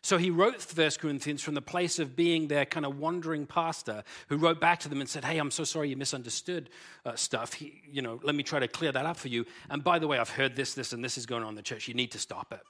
So 0.00 0.16
he 0.16 0.30
wrote 0.30 0.60
First 0.62 1.00
Corinthians 1.00 1.42
from 1.42 1.54
the 1.54 1.62
place 1.62 1.98
of 1.98 2.14
being 2.14 2.48
their 2.48 2.64
kind 2.64 2.86
of 2.86 2.98
wandering 2.98 3.46
pastor 3.46 4.04
who 4.28 4.36
wrote 4.36 4.60
back 4.60 4.80
to 4.80 4.88
them 4.88 5.00
and 5.00 5.08
said, 5.08 5.24
Hey, 5.24 5.38
I'm 5.38 5.50
so 5.50 5.64
sorry 5.64 5.90
you 5.90 5.96
misunderstood 5.96 6.70
uh, 7.04 7.16
stuff. 7.16 7.54
He, 7.54 7.82
you 7.90 8.02
know, 8.02 8.20
let 8.22 8.34
me 8.34 8.42
try 8.42 8.60
to 8.60 8.68
clear 8.68 8.92
that 8.92 9.06
up 9.06 9.16
for 9.16 9.28
you. 9.28 9.44
And 9.70 9.82
by 9.82 9.98
the 9.98 10.06
way, 10.06 10.18
I've 10.18 10.30
heard 10.30 10.56
this, 10.56 10.74
this, 10.74 10.92
and 10.92 11.02
this 11.02 11.18
is 11.18 11.26
going 11.26 11.42
on 11.42 11.50
in 11.50 11.54
the 11.54 11.62
church. 11.62 11.88
You 11.88 11.94
need 11.94 12.12
to 12.12 12.18
stop 12.18 12.52
it. 12.52 12.60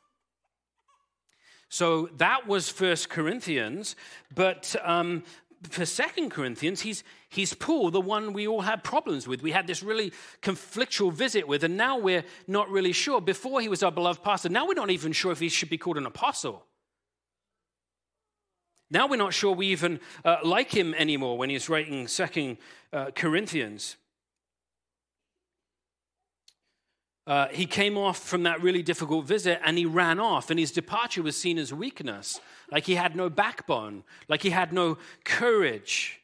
So 1.68 2.08
that 2.16 2.46
was 2.46 2.70
First 2.70 3.10
Corinthians, 3.10 3.94
but 4.34 4.74
um, 4.82 5.22
for 5.68 5.84
Second 5.84 6.30
Corinthians, 6.30 6.80
he's, 6.80 7.04
he's 7.28 7.52
Paul, 7.52 7.90
the 7.90 8.00
one 8.00 8.32
we 8.32 8.48
all 8.48 8.62
had 8.62 8.82
problems 8.82 9.28
with. 9.28 9.42
We 9.42 9.52
had 9.52 9.66
this 9.66 9.82
really 9.82 10.12
conflictual 10.40 11.12
visit 11.12 11.46
with, 11.46 11.64
and 11.64 11.76
now 11.76 11.98
we're 11.98 12.24
not 12.46 12.70
really 12.70 12.92
sure. 12.92 13.20
Before 13.20 13.60
he 13.60 13.68
was 13.68 13.82
our 13.82 13.92
beloved 13.92 14.22
pastor, 14.22 14.48
now 14.48 14.66
we're 14.66 14.74
not 14.74 14.90
even 14.90 15.12
sure 15.12 15.30
if 15.30 15.40
he 15.40 15.50
should 15.50 15.68
be 15.68 15.76
called 15.76 15.98
an 15.98 16.06
apostle. 16.06 16.64
Now 18.90 19.06
we're 19.06 19.16
not 19.16 19.34
sure 19.34 19.54
we 19.54 19.66
even 19.68 20.00
uh, 20.24 20.38
like 20.42 20.74
him 20.74 20.94
anymore 20.94 21.36
when 21.36 21.50
he's 21.50 21.68
writing 21.68 22.08
Second 22.08 22.56
uh, 22.92 23.10
Corinthians. 23.14 23.96
Uh, 27.26 27.48
he 27.48 27.66
came 27.66 27.98
off 27.98 28.18
from 28.18 28.44
that 28.44 28.62
really 28.62 28.82
difficult 28.82 29.26
visit 29.26 29.60
and 29.62 29.76
he 29.76 29.84
ran 29.84 30.18
off, 30.18 30.48
and 30.48 30.58
his 30.58 30.72
departure 30.72 31.22
was 31.22 31.36
seen 31.36 31.58
as 31.58 31.74
weakness, 31.74 32.40
like 32.72 32.86
he 32.86 32.94
had 32.94 33.14
no 33.14 33.28
backbone, 33.28 34.02
like 34.28 34.42
he 34.42 34.50
had 34.50 34.72
no 34.72 34.96
courage. 35.24 36.20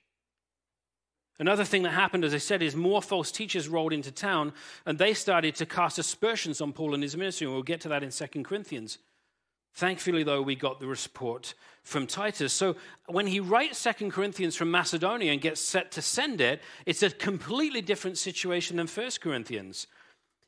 Another 1.38 1.64
thing 1.64 1.83
that 1.83 1.90
happened, 1.90 2.24
as 2.24 2.33
I 2.33 2.38
said, 2.38 2.62
is 2.62 2.77
more 2.77 3.03
false 3.03 3.33
teachers 3.33 3.68
rolled 3.68 3.92
into 3.92 4.12
town 4.12 4.53
and 4.87 4.98
they 4.98 5.12
started 5.12 5.57
to 5.57 5.66
cast 5.66 5.98
aspersions 5.98 6.61
on 6.61 6.72
Paul 6.72 6.94
and 6.94 7.03
his 7.03 7.16
ministry. 7.16 7.46
And 7.46 7.55
We'll 7.55 7.64
get 7.64 7.81
to 7.83 7.88
that 7.88 8.05
in 8.05 8.11
Second 8.12 8.44
Corinthians. 8.44 8.98
Thankfully, 9.74 10.22
though, 10.22 10.40
we 10.40 10.54
got 10.54 10.78
the 10.78 10.87
report 10.87 11.54
from 11.82 12.06
Titus. 12.06 12.52
So 12.52 12.76
when 13.06 13.26
he 13.26 13.40
writes 13.40 13.76
Second 13.78 14.12
Corinthians 14.12 14.54
from 14.54 14.70
Macedonia 14.70 15.32
and 15.32 15.40
gets 15.40 15.60
set 15.60 15.90
to 15.92 16.02
send 16.02 16.40
it, 16.40 16.62
it's 16.87 17.02
a 17.02 17.10
completely 17.10 17.80
different 17.80 18.16
situation 18.16 18.76
than 18.76 18.87
First 18.87 19.20
Corinthians. 19.20 19.87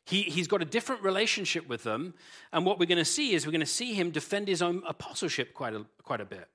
He, 0.04 0.22
he's 0.22 0.46
got 0.46 0.62
a 0.62 0.64
different 0.64 1.02
relationship 1.02 1.68
with 1.68 1.82
them. 1.82 2.14
And 2.52 2.64
what 2.64 2.78
we're 2.78 2.86
going 2.86 2.98
to 2.98 3.04
see 3.04 3.34
is 3.34 3.44
we're 3.44 3.52
going 3.52 3.60
to 3.60 3.66
see 3.66 3.94
him 3.94 4.12
defend 4.12 4.46
his 4.46 4.62
own 4.62 4.82
apostleship 4.86 5.52
quite 5.52 5.74
a, 5.74 5.84
quite 6.04 6.20
a 6.20 6.24
bit. 6.24 6.48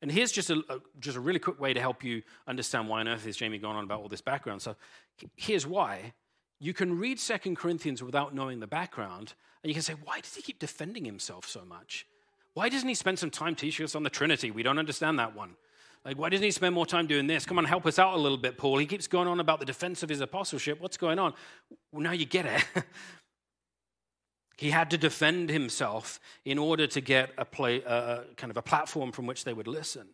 And 0.00 0.10
here's 0.10 0.32
just 0.32 0.48
a, 0.48 0.62
a, 0.70 0.78
just 1.00 1.16
a 1.16 1.20
really 1.20 1.40
quick 1.40 1.60
way 1.60 1.74
to 1.74 1.80
help 1.80 2.02
you 2.02 2.22
understand 2.46 2.88
why 2.88 3.00
on 3.00 3.08
earth 3.08 3.26
is 3.26 3.36
Jamie 3.36 3.58
going 3.58 3.76
on 3.76 3.84
about 3.84 4.00
all 4.00 4.08
this 4.08 4.20
background. 4.22 4.62
So 4.62 4.76
here's 5.36 5.66
why. 5.66 6.14
You 6.60 6.72
can 6.72 6.98
read 6.98 7.20
Second 7.20 7.56
Corinthians 7.56 8.02
without 8.02 8.34
knowing 8.34 8.60
the 8.60 8.66
background, 8.66 9.34
and 9.62 9.70
you 9.70 9.74
can 9.74 9.82
say, 9.82 9.94
why 10.04 10.20
does 10.20 10.34
he 10.34 10.42
keep 10.42 10.58
defending 10.58 11.04
himself 11.04 11.48
so 11.48 11.64
much? 11.64 12.06
Why 12.54 12.68
doesn't 12.68 12.88
he 12.88 12.94
spend 12.94 13.18
some 13.18 13.30
time 13.30 13.54
teaching 13.54 13.84
us 13.84 13.94
on 13.94 14.02
the 14.02 14.10
Trinity? 14.10 14.50
We 14.50 14.62
don't 14.62 14.78
understand 14.78 15.18
that 15.18 15.34
one. 15.34 15.56
Like, 16.04 16.18
why 16.18 16.28
doesn't 16.28 16.44
he 16.44 16.50
spend 16.50 16.74
more 16.74 16.86
time 16.86 17.06
doing 17.06 17.26
this? 17.26 17.44
Come 17.44 17.58
on, 17.58 17.64
help 17.64 17.86
us 17.86 17.98
out 17.98 18.14
a 18.14 18.16
little 18.16 18.38
bit, 18.38 18.56
Paul. 18.56 18.78
He 18.78 18.86
keeps 18.86 19.06
going 19.06 19.28
on 19.28 19.40
about 19.40 19.60
the 19.60 19.66
defense 19.66 20.02
of 20.02 20.08
his 20.08 20.20
apostleship. 20.20 20.80
What's 20.80 20.96
going 20.96 21.18
on? 21.18 21.34
Well, 21.92 22.02
now 22.02 22.12
you 22.12 22.24
get 22.24 22.46
it. 22.46 22.64
he 24.56 24.70
had 24.70 24.90
to 24.90 24.98
defend 24.98 25.50
himself 25.50 26.20
in 26.44 26.58
order 26.58 26.86
to 26.86 27.00
get 27.00 27.30
a 27.36 27.44
play, 27.44 27.82
uh, 27.84 28.20
kind 28.36 28.50
of 28.50 28.56
a 28.56 28.62
platform 28.62 29.12
from 29.12 29.26
which 29.26 29.44
they 29.44 29.52
would 29.52 29.68
listen. 29.68 30.06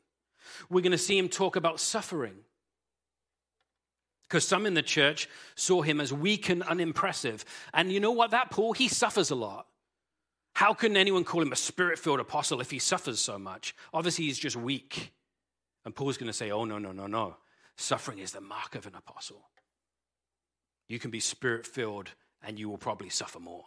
We're 0.68 0.82
going 0.82 0.92
to 0.92 0.98
see 0.98 1.16
him 1.16 1.28
talk 1.28 1.56
about 1.56 1.80
suffering. 1.80 2.36
Because 4.34 4.48
some 4.48 4.66
in 4.66 4.74
the 4.74 4.82
church 4.82 5.28
saw 5.54 5.82
him 5.82 6.00
as 6.00 6.12
weak 6.12 6.48
and 6.48 6.64
unimpressive. 6.64 7.44
And 7.72 7.92
you 7.92 8.00
know 8.00 8.10
what, 8.10 8.32
that 8.32 8.50
Paul, 8.50 8.72
he 8.72 8.88
suffers 8.88 9.30
a 9.30 9.36
lot. 9.36 9.68
How 10.54 10.74
can 10.74 10.96
anyone 10.96 11.22
call 11.22 11.40
him 11.40 11.52
a 11.52 11.56
spirit 11.56 12.00
filled 12.00 12.18
apostle 12.18 12.60
if 12.60 12.72
he 12.72 12.80
suffers 12.80 13.20
so 13.20 13.38
much? 13.38 13.76
Obviously, 13.92 14.24
he's 14.24 14.36
just 14.40 14.56
weak. 14.56 15.12
And 15.84 15.94
Paul's 15.94 16.16
going 16.16 16.26
to 16.26 16.32
say, 16.32 16.50
oh, 16.50 16.64
no, 16.64 16.80
no, 16.80 16.90
no, 16.90 17.06
no. 17.06 17.36
Suffering 17.76 18.18
is 18.18 18.32
the 18.32 18.40
mark 18.40 18.74
of 18.74 18.88
an 18.88 18.96
apostle. 18.96 19.50
You 20.88 20.98
can 20.98 21.12
be 21.12 21.20
spirit 21.20 21.64
filled 21.64 22.10
and 22.42 22.58
you 22.58 22.68
will 22.68 22.76
probably 22.76 23.10
suffer 23.10 23.38
more. 23.38 23.62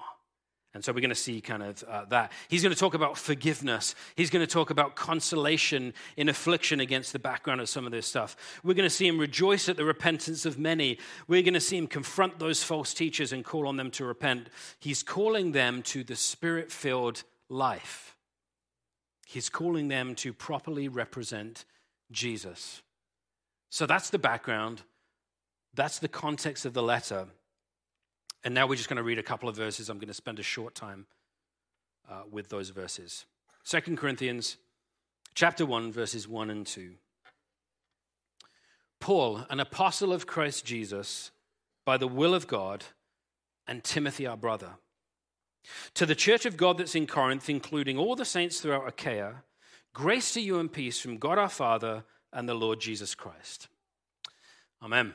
And 0.78 0.86
so 0.86 0.94
we're 0.94 1.02
going 1.02 1.10
to 1.10 1.16
see 1.16 1.42
kind 1.42 1.64
of 1.64 1.84
uh, 1.90 2.06
that. 2.10 2.32
He's 2.50 2.62
going 2.62 2.72
to 2.72 2.80
talk 2.80 2.94
about 2.94 3.18
forgiveness. 3.18 3.96
He's 4.16 4.30
going 4.30 4.46
to 4.46 4.54
talk 4.54 4.70
about 4.70 4.96
consolation 4.96 5.92
in 6.18 6.30
affliction 6.30 6.80
against 6.80 7.14
the 7.14 7.18
background 7.20 7.62
of 7.62 7.68
some 7.68 7.88
of 7.88 7.92
this 7.92 8.06
stuff. 8.06 8.38
We're 8.64 8.76
going 8.76 8.88
to 8.88 8.96
see 8.96 9.08
him 9.08 9.18
rejoice 9.18 9.70
at 9.70 9.76
the 9.76 9.86
repentance 9.86 10.46
of 10.46 10.60
many. 10.60 11.00
We're 11.28 11.42
going 11.42 11.56
to 11.56 11.60
see 11.60 11.78
him 11.78 11.88
confront 11.88 12.38
those 12.38 12.62
false 12.62 12.94
teachers 12.94 13.34
and 13.34 13.44
call 13.44 13.68
on 13.68 13.78
them 13.78 13.90
to 13.90 14.06
repent. 14.06 14.50
He's 14.80 15.02
calling 15.02 15.52
them 15.52 15.82
to 15.82 16.04
the 16.04 16.16
spirit 16.16 16.72
filled 16.72 17.24
life. 17.50 18.16
He's 19.26 19.50
calling 19.50 19.88
them 19.88 20.14
to 20.18 20.32
properly 20.32 20.90
represent 20.90 21.66
Jesus. 22.12 22.84
So 23.72 23.88
that's 23.88 24.12
the 24.12 24.20
background. 24.20 24.84
That's 25.74 25.98
the 25.98 26.08
context 26.08 26.68
of 26.68 26.74
the 26.74 26.84
letter. 26.84 27.30
And 28.44 28.54
now 28.54 28.68
we're 28.68 28.76
just 28.76 28.90
going 28.90 28.98
to 28.98 29.04
read 29.04 29.20
a 29.20 29.24
couple 29.24 29.50
of 29.50 29.56
verses. 29.56 29.90
I'm 29.90 29.98
going 29.98 30.08
to 30.08 30.14
spend 30.14 30.40
a 30.40 30.44
short 30.44 30.76
time 30.76 31.06
uh, 32.10 32.22
with 32.30 32.50
those 32.50 32.70
verses. 32.70 33.26
Second 33.64 33.98
Corinthians 33.98 34.58
chapter 35.36 35.66
1, 35.66 35.92
verses 35.92 36.28
1 36.28 36.50
and 36.50 36.66
2. 36.66 36.94
Paul, 39.00 39.46
an 39.50 39.60
apostle 39.60 40.12
of 40.12 40.26
Christ 40.26 40.66
Jesus, 40.66 41.32
by 41.86 41.98
the 41.98 42.08
will 42.08 42.34
of 42.34 42.48
God, 42.48 42.86
and 43.68 43.84
Timothy, 43.84 44.26
our 44.26 44.38
brother. 44.38 44.72
To 45.96 46.06
the 46.06 46.16
church 46.16 46.46
of 46.46 46.58
God 46.58 46.78
that's 46.78 46.96
in 46.96 47.08
Corinth, 47.08 47.50
including 47.50 47.98
all 47.98 48.16
the 48.16 48.26
saints 48.26 48.60
throughout 48.60 48.88
Achaia, 48.88 49.44
grace 49.94 50.34
to 50.34 50.42
you 50.42 50.60
and 50.60 50.72
peace 50.72 51.00
from 51.00 51.18
God 51.18 51.38
our 51.38 51.50
Father 51.50 52.04
and 52.32 52.48
the 52.48 52.54
Lord 52.54 52.80
Jesus 52.80 53.14
Christ. 53.16 53.68
Amen. 54.82 55.14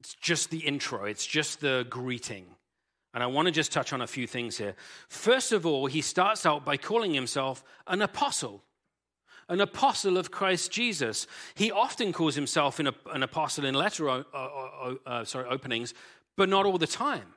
It's 0.00 0.14
just 0.14 0.50
the 0.50 0.58
intro, 0.58 1.04
it's 1.04 1.26
just 1.26 1.60
the 1.60 1.86
greeting. 1.88 2.46
And 3.12 3.22
I 3.22 3.26
want 3.26 3.46
to 3.46 3.52
just 3.52 3.72
touch 3.72 3.92
on 3.92 4.00
a 4.00 4.06
few 4.06 4.26
things 4.26 4.56
here. 4.56 4.74
First 5.08 5.52
of 5.52 5.66
all, 5.66 5.86
he 5.86 6.00
starts 6.00 6.46
out 6.46 6.64
by 6.64 6.76
calling 6.76 7.12
himself 7.12 7.64
an 7.86 8.02
apostle, 8.02 8.62
an 9.48 9.60
apostle 9.60 10.16
of 10.16 10.30
Christ 10.30 10.70
Jesus. 10.70 11.26
He 11.54 11.72
often 11.72 12.12
calls 12.12 12.36
himself 12.36 12.78
an 12.78 13.22
apostle 13.22 13.64
in 13.64 13.74
letter 13.74 14.08
uh, 14.08 14.22
uh, 15.04 15.24
sorry, 15.24 15.48
openings, 15.48 15.92
but 16.36 16.48
not 16.48 16.66
all 16.66 16.78
the 16.78 16.86
time. 16.86 17.34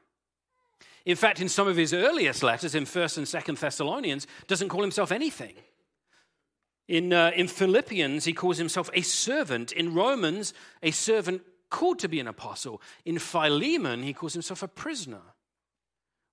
In 1.06 1.18
fact, 1.18 1.42
in 1.42 1.50
some 1.50 1.68
of 1.68 1.76
his 1.76 1.94
earliest 1.94 2.44
letters, 2.44 2.76
in 2.76 2.86
1st 2.86 3.18
and 3.18 3.26
2nd 3.26 3.60
Thessalonians, 3.60 4.26
doesn't 4.48 4.70
call 4.70 4.82
himself 4.82 5.12
anything. 5.12 5.56
In, 6.88 7.12
uh, 7.12 7.32
in 7.36 7.48
Philippians, 7.48 8.26
he 8.26 8.34
calls 8.34 8.58
himself 8.58 8.90
a 8.94 9.02
servant. 9.02 9.72
In 9.72 9.94
Romans, 9.94 10.54
a 10.82 10.92
servant 10.92 11.42
called 11.74 12.00
to 12.00 12.08
be 12.08 12.20
an 12.20 12.28
apostle. 12.28 12.82
In 13.04 13.18
Philemon, 13.18 14.04
he 14.04 14.14
calls 14.14 14.34
himself 14.34 14.62
a 14.62 14.68
prisoner. 14.68 15.24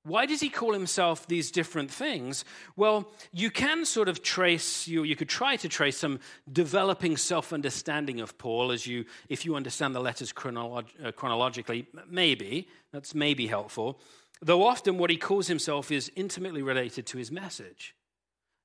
Why 0.03 0.27
does 0.27 0.41
he 0.41 0.51
call 0.51 0.73
himself 0.73 1.27
these 1.27 1.51
different 1.51 1.91
things? 1.91 2.45
Well, 2.77 3.11
you 3.33 3.51
can 3.51 3.85
sort 3.85 4.09
of 4.09 4.23
trace, 4.23 4.87
you, 4.87 5.03
you 5.03 5.17
could 5.17 5.29
try 5.29 5.57
to 5.57 5.69
trace 5.69 5.99
some 5.99 6.21
developing 6.51 7.17
self 7.17 7.53
understanding 7.53 8.21
of 8.21 8.37
Paul 8.37 8.71
as 8.71 8.87
you, 8.87 9.05
if 9.29 9.45
you 9.45 9.57
understand 9.57 9.95
the 9.95 10.01
letters 10.01 10.33
chronolog- 10.33 11.05
uh, 11.05 11.13
chronologically, 11.13 11.87
maybe, 12.09 12.69
that's 12.93 13.15
maybe 13.15 13.47
helpful. 13.47 13.99
Though 14.43 14.67
often 14.67 14.99
what 14.99 15.11
he 15.11 15.17
calls 15.17 15.49
himself 15.49 15.91
is 15.91 16.13
intimately 16.17 16.63
related 16.63 17.07
to 17.07 17.19
his 17.19 17.31
message. 17.31 17.95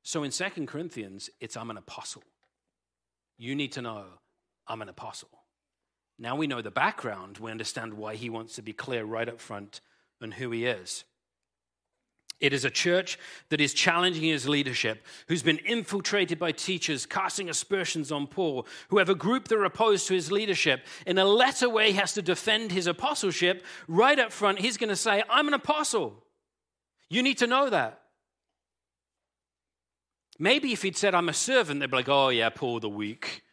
So 0.04 0.24
in 0.24 0.32
Second 0.32 0.68
Corinthians, 0.68 1.30
it's 1.40 1.58
I'm 1.58 1.70
an 1.70 1.78
apostle. 1.78 2.24
You 3.38 3.56
need 3.56 3.72
to 3.74 3.82
know 3.82 4.04
I'm 4.68 4.82
an 4.82 4.90
apostle. 4.90 5.45
Now 6.18 6.36
we 6.36 6.48
know 6.48 6.62
the 6.62 6.72
background, 6.72 7.40
we 7.40 7.52
understand 7.52 7.96
why 7.96 8.16
he 8.16 8.30
wants 8.30 8.56
to 8.56 8.62
be 8.62 8.74
clear 8.74 9.04
right 9.04 9.28
up 9.28 9.42
front 9.42 9.82
on 10.22 10.32
who 10.32 10.52
he 10.52 10.66
is. 10.66 11.04
It 12.42 12.52
is 12.52 12.66
a 12.66 12.70
church 12.70 13.18
that 13.50 13.62
is 13.62 13.74
challenging 13.74 14.24
his 14.24 14.48
leadership, 14.48 15.06
who's 15.28 15.44
been 15.44 15.58
infiltrated 15.60 16.38
by 16.38 16.52
teachers 16.52 17.06
casting 17.06 17.50
aspersions 17.50 18.12
on 18.12 18.28
Paul, 18.28 18.68
who 18.90 18.98
have 18.98 19.10
a 19.10 19.16
group 19.16 19.48
that 19.48 19.58
are 19.58 19.66
opposed 19.66 20.08
to 20.08 20.14
his 20.14 20.32
leadership. 20.32 20.86
In 21.06 21.18
a 21.18 21.26
letter 21.26 21.70
where 21.70 21.88
he 21.88 21.94
has 21.94 22.14
to 22.14 22.22
defend 22.22 22.72
his 22.72 22.88
apostleship, 22.88 23.64
right 23.88 24.20
up 24.20 24.34
front, 24.34 24.60
he's 24.60 24.78
going 24.78 24.90
to 24.90 24.98
say, 24.98 25.24
I'm 25.30 25.48
an 25.48 25.54
apostle. 25.54 26.24
You 27.10 27.24
need 27.24 27.38
to 27.38 27.48
know 27.48 27.70
that. 27.70 28.02
Maybe 30.38 30.74
if 30.74 30.82
he'd 30.82 30.98
said, 30.98 31.16
I'm 31.16 31.30
a 31.30 31.34
servant, 31.34 31.80
they'd 31.80 31.90
be 31.90 31.96
like, 31.96 32.10
oh, 32.10 32.30
yeah, 32.30 32.50
Paul 32.50 32.82
the 32.82 32.90
weak. 32.90 33.44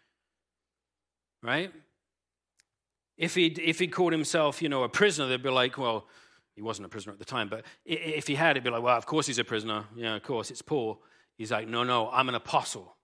Right? 1.40 1.72
If 3.16 3.34
he'd, 3.34 3.58
if 3.58 3.78
he'd 3.78 3.92
called 3.92 4.12
himself, 4.12 4.62
you 4.62 4.68
know, 4.68 4.84
a 4.84 4.88
prisoner, 4.88 5.26
they'd 5.26 5.42
be 5.42 5.50
like, 5.50 5.78
well, 5.78 6.06
he 6.54 6.62
wasn't 6.62 6.86
a 6.86 6.88
prisoner 6.88 7.12
at 7.12 7.18
the 7.18 7.24
time, 7.24 7.48
but 7.48 7.64
if 7.84 8.26
he 8.26 8.34
had, 8.34 8.52
it'd 8.52 8.64
be 8.64 8.70
like, 8.70 8.82
well, 8.82 8.96
of 8.96 9.06
course 9.06 9.26
he's 9.26 9.38
a 9.38 9.44
prisoner. 9.44 9.84
Yeah, 9.96 10.16
of 10.16 10.22
course, 10.22 10.50
it's 10.50 10.62
Paul. 10.62 11.02
He's 11.36 11.50
like, 11.50 11.66
no, 11.66 11.82
no, 11.82 12.10
I'm 12.10 12.28
an 12.28 12.34
apostle. 12.34 12.96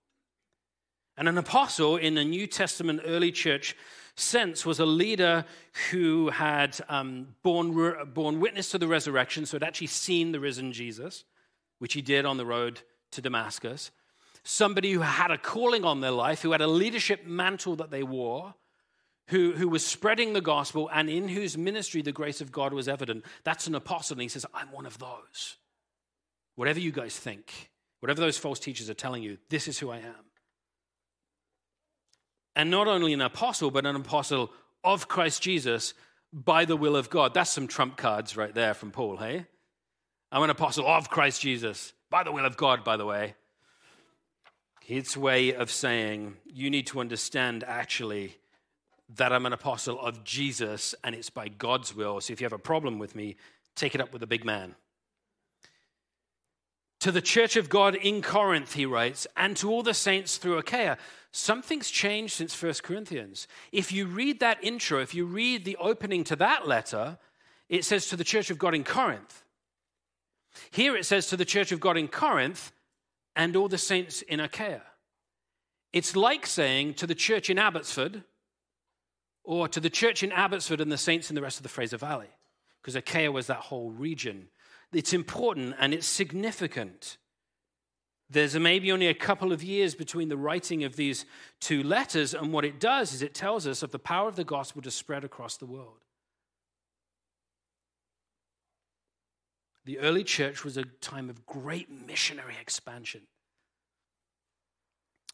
And 1.16 1.28
an 1.28 1.38
apostle 1.38 1.96
in 1.96 2.14
the 2.14 2.24
New 2.24 2.46
Testament 2.46 3.00
early 3.04 3.32
church 3.32 3.74
sense 4.14 4.66
was 4.66 4.78
a 4.80 4.86
leader 4.86 5.44
who 5.90 6.28
had 6.28 6.78
um, 6.88 7.34
borne, 7.42 7.72
borne 8.12 8.38
witness 8.38 8.70
to 8.70 8.78
the 8.78 8.86
resurrection, 8.86 9.46
so 9.46 9.56
had 9.56 9.64
actually 9.64 9.88
seen 9.88 10.32
the 10.32 10.40
risen 10.40 10.72
Jesus, 10.72 11.24
which 11.78 11.94
he 11.94 12.02
did 12.02 12.24
on 12.24 12.36
the 12.36 12.46
road 12.46 12.82
to 13.12 13.20
Damascus. 13.20 13.90
Somebody 14.44 14.92
who 14.92 15.00
had 15.00 15.30
a 15.30 15.38
calling 15.38 15.84
on 15.84 16.00
their 16.00 16.10
life, 16.10 16.42
who 16.42 16.52
had 16.52 16.60
a 16.60 16.66
leadership 16.66 17.26
mantle 17.26 17.76
that 17.76 17.90
they 17.90 18.02
wore, 18.02 18.54
who, 19.28 19.52
who 19.52 19.68
was 19.68 19.86
spreading 19.86 20.32
the 20.32 20.40
gospel 20.40 20.90
and 20.92 21.08
in 21.08 21.28
whose 21.28 21.56
ministry 21.56 22.02
the 22.02 22.12
grace 22.12 22.40
of 22.40 22.50
God 22.50 22.72
was 22.72 22.88
evident. 22.88 23.24
That's 23.44 23.66
an 23.66 23.74
apostle. 23.74 24.14
And 24.14 24.22
he 24.22 24.28
says, 24.28 24.46
I'm 24.54 24.72
one 24.72 24.86
of 24.86 24.98
those. 24.98 25.56
Whatever 26.56 26.80
you 26.80 26.90
guys 26.90 27.16
think, 27.16 27.70
whatever 28.00 28.20
those 28.20 28.38
false 28.38 28.58
teachers 28.58 28.90
are 28.90 28.94
telling 28.94 29.22
you, 29.22 29.38
this 29.50 29.68
is 29.68 29.78
who 29.78 29.90
I 29.90 29.98
am. 29.98 30.24
And 32.56 32.70
not 32.70 32.88
only 32.88 33.12
an 33.12 33.20
apostle, 33.20 33.70
but 33.70 33.86
an 33.86 33.96
apostle 33.96 34.50
of 34.82 35.08
Christ 35.08 35.42
Jesus 35.42 35.94
by 36.32 36.64
the 36.64 36.76
will 36.76 36.96
of 36.96 37.10
God. 37.10 37.34
That's 37.34 37.50
some 37.50 37.68
trump 37.68 37.96
cards 37.96 38.36
right 38.36 38.54
there 38.54 38.74
from 38.74 38.90
Paul, 38.90 39.18
hey? 39.18 39.46
I'm 40.32 40.42
an 40.42 40.50
apostle 40.50 40.86
of 40.86 41.10
Christ 41.10 41.40
Jesus 41.40 41.92
by 42.10 42.22
the 42.22 42.32
will 42.32 42.44
of 42.44 42.56
God, 42.56 42.82
by 42.82 42.96
the 42.96 43.06
way. 43.06 43.34
His 44.82 45.16
way 45.16 45.54
of 45.54 45.70
saying, 45.70 46.36
you 46.46 46.70
need 46.70 46.86
to 46.88 47.00
understand 47.00 47.62
actually 47.62 48.38
that 49.16 49.32
I'm 49.32 49.46
an 49.46 49.52
apostle 49.52 50.00
of 50.00 50.24
Jesus 50.24 50.94
and 51.02 51.14
it's 51.14 51.30
by 51.30 51.48
God's 51.48 51.94
will. 51.94 52.20
So 52.20 52.32
if 52.32 52.40
you 52.40 52.44
have 52.44 52.52
a 52.52 52.58
problem 52.58 52.98
with 52.98 53.14
me, 53.14 53.36
take 53.74 53.94
it 53.94 54.00
up 54.00 54.12
with 54.12 54.20
the 54.20 54.26
big 54.26 54.44
man. 54.44 54.74
To 57.00 57.12
the 57.12 57.22
church 57.22 57.56
of 57.56 57.68
God 57.68 57.94
in 57.94 58.22
Corinth, 58.22 58.74
he 58.74 58.84
writes, 58.84 59.26
and 59.36 59.56
to 59.58 59.70
all 59.70 59.82
the 59.82 59.94
saints 59.94 60.36
through 60.36 60.58
Achaia. 60.58 60.98
Something's 61.30 61.90
changed 61.90 62.34
since 62.34 62.60
1 62.60 62.74
Corinthians. 62.82 63.46
If 63.70 63.92
you 63.92 64.06
read 64.06 64.40
that 64.40 64.62
intro, 64.64 65.00
if 65.00 65.14
you 65.14 65.24
read 65.24 65.64
the 65.64 65.76
opening 65.76 66.24
to 66.24 66.36
that 66.36 66.66
letter, 66.66 67.18
it 67.68 67.84
says 67.84 68.06
to 68.08 68.16
the 68.16 68.24
church 68.24 68.50
of 68.50 68.58
God 68.58 68.74
in 68.74 68.82
Corinth. 68.82 69.44
Here 70.70 70.96
it 70.96 71.06
says 71.06 71.28
to 71.28 71.36
the 71.36 71.44
church 71.44 71.70
of 71.70 71.80
God 71.80 71.96
in 71.96 72.08
Corinth 72.08 72.72
and 73.36 73.54
all 73.54 73.68
the 73.68 73.78
saints 73.78 74.22
in 74.22 74.40
Achaia. 74.40 74.82
It's 75.92 76.16
like 76.16 76.46
saying 76.46 76.94
to 76.94 77.06
the 77.06 77.14
church 77.14 77.48
in 77.48 77.58
Abbotsford 77.58 78.24
or 79.48 79.66
to 79.66 79.80
the 79.80 79.88
church 79.88 80.22
in 80.22 80.30
Abbotsford 80.30 80.78
and 80.78 80.92
the 80.92 80.98
saints 80.98 81.30
in 81.30 81.34
the 81.34 81.40
rest 81.40 81.56
of 81.56 81.62
the 81.62 81.70
Fraser 81.70 81.96
Valley, 81.96 82.28
because 82.82 82.94
Achaia 82.94 83.32
was 83.32 83.46
that 83.46 83.56
whole 83.56 83.90
region. 83.90 84.48
It's 84.92 85.14
important 85.14 85.74
and 85.80 85.94
it's 85.94 86.06
significant. 86.06 87.16
There's 88.28 88.54
maybe 88.58 88.92
only 88.92 89.06
a 89.06 89.14
couple 89.14 89.50
of 89.50 89.62
years 89.62 89.94
between 89.94 90.28
the 90.28 90.36
writing 90.36 90.84
of 90.84 90.96
these 90.96 91.24
two 91.60 91.82
letters, 91.82 92.34
and 92.34 92.52
what 92.52 92.66
it 92.66 92.78
does 92.78 93.14
is 93.14 93.22
it 93.22 93.32
tells 93.32 93.66
us 93.66 93.82
of 93.82 93.90
the 93.90 93.98
power 93.98 94.28
of 94.28 94.36
the 94.36 94.44
gospel 94.44 94.82
to 94.82 94.90
spread 94.90 95.24
across 95.24 95.56
the 95.56 95.64
world. 95.64 96.04
The 99.86 99.98
early 100.00 100.24
church 100.24 100.62
was 100.62 100.76
a 100.76 100.84
time 100.84 101.30
of 101.30 101.46
great 101.46 101.90
missionary 101.90 102.56
expansion. 102.60 103.22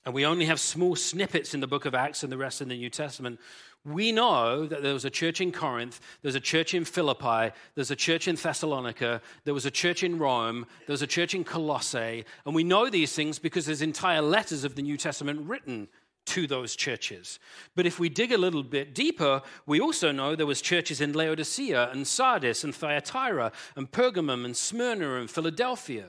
And 0.04 0.14
we 0.14 0.26
only 0.26 0.44
have 0.46 0.60
small 0.60 0.96
snippets 0.96 1.54
in 1.54 1.60
the 1.60 1.66
book 1.66 1.86
of 1.86 1.94
Acts 1.94 2.22
and 2.22 2.30
the 2.30 2.36
rest 2.36 2.60
in 2.60 2.68
the 2.68 2.76
New 2.76 2.90
Testament 2.90 3.40
we 3.84 4.12
know 4.12 4.66
that 4.66 4.82
there 4.82 4.94
was 4.94 5.04
a 5.04 5.10
church 5.10 5.40
in 5.40 5.52
Corinth, 5.52 6.00
there's 6.22 6.34
a 6.34 6.40
church 6.40 6.72
in 6.72 6.84
Philippi, 6.84 7.54
there's 7.74 7.90
a 7.90 7.96
church 7.96 8.28
in 8.28 8.36
Thessalonica, 8.36 9.20
there 9.44 9.52
was 9.52 9.66
a 9.66 9.70
church 9.70 10.02
in 10.02 10.18
Rome, 10.18 10.66
there 10.86 10.94
was 10.94 11.02
a 11.02 11.06
church 11.06 11.34
in 11.34 11.44
Colossae, 11.44 12.24
and 12.46 12.54
we 12.54 12.64
know 12.64 12.88
these 12.88 13.12
things 13.12 13.38
because 13.38 13.66
there's 13.66 13.82
entire 13.82 14.22
letters 14.22 14.64
of 14.64 14.74
the 14.74 14.82
New 14.82 14.96
Testament 14.96 15.46
written 15.46 15.88
to 16.26 16.46
those 16.46 16.74
churches. 16.74 17.38
But 17.76 17.84
if 17.84 18.00
we 18.00 18.08
dig 18.08 18.32
a 18.32 18.38
little 18.38 18.62
bit 18.62 18.94
deeper, 18.94 19.42
we 19.66 19.80
also 19.80 20.10
know 20.10 20.34
there 20.34 20.46
was 20.46 20.62
churches 20.62 21.02
in 21.02 21.12
Laodicea 21.12 21.90
and 21.90 22.06
Sardis 22.06 22.64
and 22.64 22.74
Thyatira 22.74 23.52
and 23.76 23.92
Pergamum 23.92 24.46
and 24.46 24.56
Smyrna 24.56 25.16
and 25.16 25.30
Philadelphia. 25.30 26.06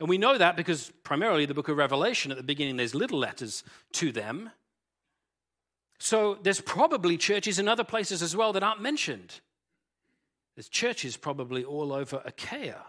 And 0.00 0.08
we 0.08 0.18
know 0.18 0.36
that 0.36 0.56
because 0.56 0.92
primarily 1.04 1.46
the 1.46 1.54
book 1.54 1.68
of 1.68 1.76
Revelation 1.76 2.30
at 2.30 2.36
the 2.36 2.42
beginning 2.42 2.76
there's 2.76 2.94
little 2.94 3.18
letters 3.18 3.62
to 3.92 4.10
them. 4.12 4.50
So 5.98 6.38
there's 6.42 6.60
probably 6.60 7.16
churches 7.16 7.58
in 7.58 7.68
other 7.68 7.84
places 7.84 8.22
as 8.22 8.36
well 8.36 8.52
that 8.52 8.62
aren't 8.62 8.82
mentioned. 8.82 9.40
There's 10.56 10.68
churches 10.68 11.16
probably 11.16 11.64
all 11.64 11.92
over 11.92 12.22
Achaia. 12.24 12.82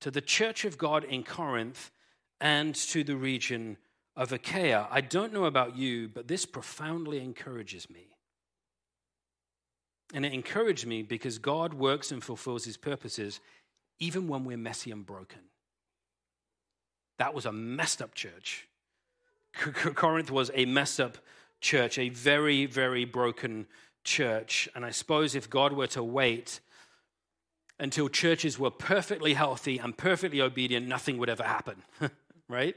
To 0.00 0.10
the 0.10 0.20
church 0.20 0.64
of 0.64 0.76
God 0.76 1.04
in 1.04 1.22
Corinth 1.22 1.90
and 2.40 2.74
to 2.74 3.04
the 3.04 3.16
region 3.16 3.78
of 4.16 4.32
Achaia. 4.32 4.86
I 4.90 5.00
don't 5.00 5.32
know 5.32 5.44
about 5.46 5.76
you, 5.76 6.08
but 6.08 6.28
this 6.28 6.44
profoundly 6.44 7.20
encourages 7.20 7.88
me. 7.88 8.16
And 10.12 10.24
it 10.24 10.32
encouraged 10.32 10.86
me 10.86 11.02
because 11.02 11.38
God 11.38 11.74
works 11.74 12.12
and 12.12 12.22
fulfills 12.22 12.64
his 12.64 12.76
purposes 12.76 13.40
even 13.98 14.28
when 14.28 14.44
we're 14.44 14.56
messy 14.56 14.90
and 14.90 15.04
broken. 15.04 15.40
That 17.18 17.34
was 17.34 17.46
a 17.46 17.52
messed 17.52 18.02
up 18.02 18.14
church. 18.14 18.66
Corinth 19.52 20.30
was 20.30 20.50
a 20.54 20.64
messed 20.64 21.00
up 21.00 21.18
church, 21.60 21.98
a 21.98 22.08
very, 22.08 22.66
very 22.66 23.04
broken 23.04 23.66
church. 24.02 24.68
And 24.74 24.84
I 24.84 24.90
suppose 24.90 25.34
if 25.34 25.48
God 25.48 25.72
were 25.72 25.86
to 25.88 26.02
wait 26.02 26.60
until 27.78 28.08
churches 28.08 28.58
were 28.58 28.70
perfectly 28.70 29.34
healthy 29.34 29.78
and 29.78 29.96
perfectly 29.96 30.40
obedient, 30.40 30.86
nothing 30.86 31.18
would 31.18 31.28
ever 31.28 31.44
happen, 31.44 31.82
right? 32.48 32.76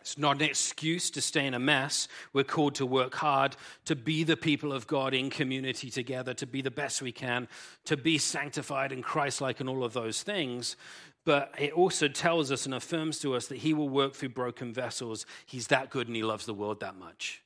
It's 0.00 0.18
not 0.18 0.36
an 0.36 0.42
excuse 0.42 1.10
to 1.12 1.20
stay 1.20 1.46
in 1.46 1.54
a 1.54 1.60
mess. 1.60 2.08
We're 2.32 2.42
called 2.42 2.74
to 2.76 2.86
work 2.86 3.14
hard, 3.14 3.56
to 3.84 3.94
be 3.94 4.24
the 4.24 4.36
people 4.36 4.72
of 4.72 4.88
God 4.88 5.14
in 5.14 5.30
community 5.30 5.90
together, 5.90 6.34
to 6.34 6.46
be 6.46 6.60
the 6.60 6.72
best 6.72 7.02
we 7.02 7.12
can, 7.12 7.46
to 7.84 7.96
be 7.96 8.18
sanctified 8.18 8.90
and 8.90 9.04
Christ 9.04 9.40
like, 9.40 9.60
and 9.60 9.68
all 9.68 9.84
of 9.84 9.92
those 9.92 10.24
things. 10.24 10.76
But 11.24 11.54
it 11.58 11.72
also 11.72 12.08
tells 12.08 12.50
us 12.50 12.66
and 12.66 12.74
affirms 12.74 13.20
to 13.20 13.34
us 13.34 13.46
that 13.46 13.58
He 13.58 13.74
will 13.74 13.88
work 13.88 14.14
through 14.14 14.30
broken 14.30 14.72
vessels. 14.72 15.24
He's 15.46 15.68
that 15.68 15.90
good 15.90 16.08
and 16.08 16.16
He 16.16 16.22
loves 16.22 16.46
the 16.46 16.54
world 16.54 16.80
that 16.80 16.96
much. 16.96 17.42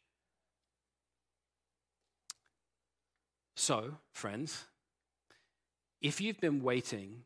So, 3.55 3.97
friends, 4.13 4.65
if 6.01 6.21
you've 6.21 6.41
been 6.41 6.63
waiting 6.63 7.23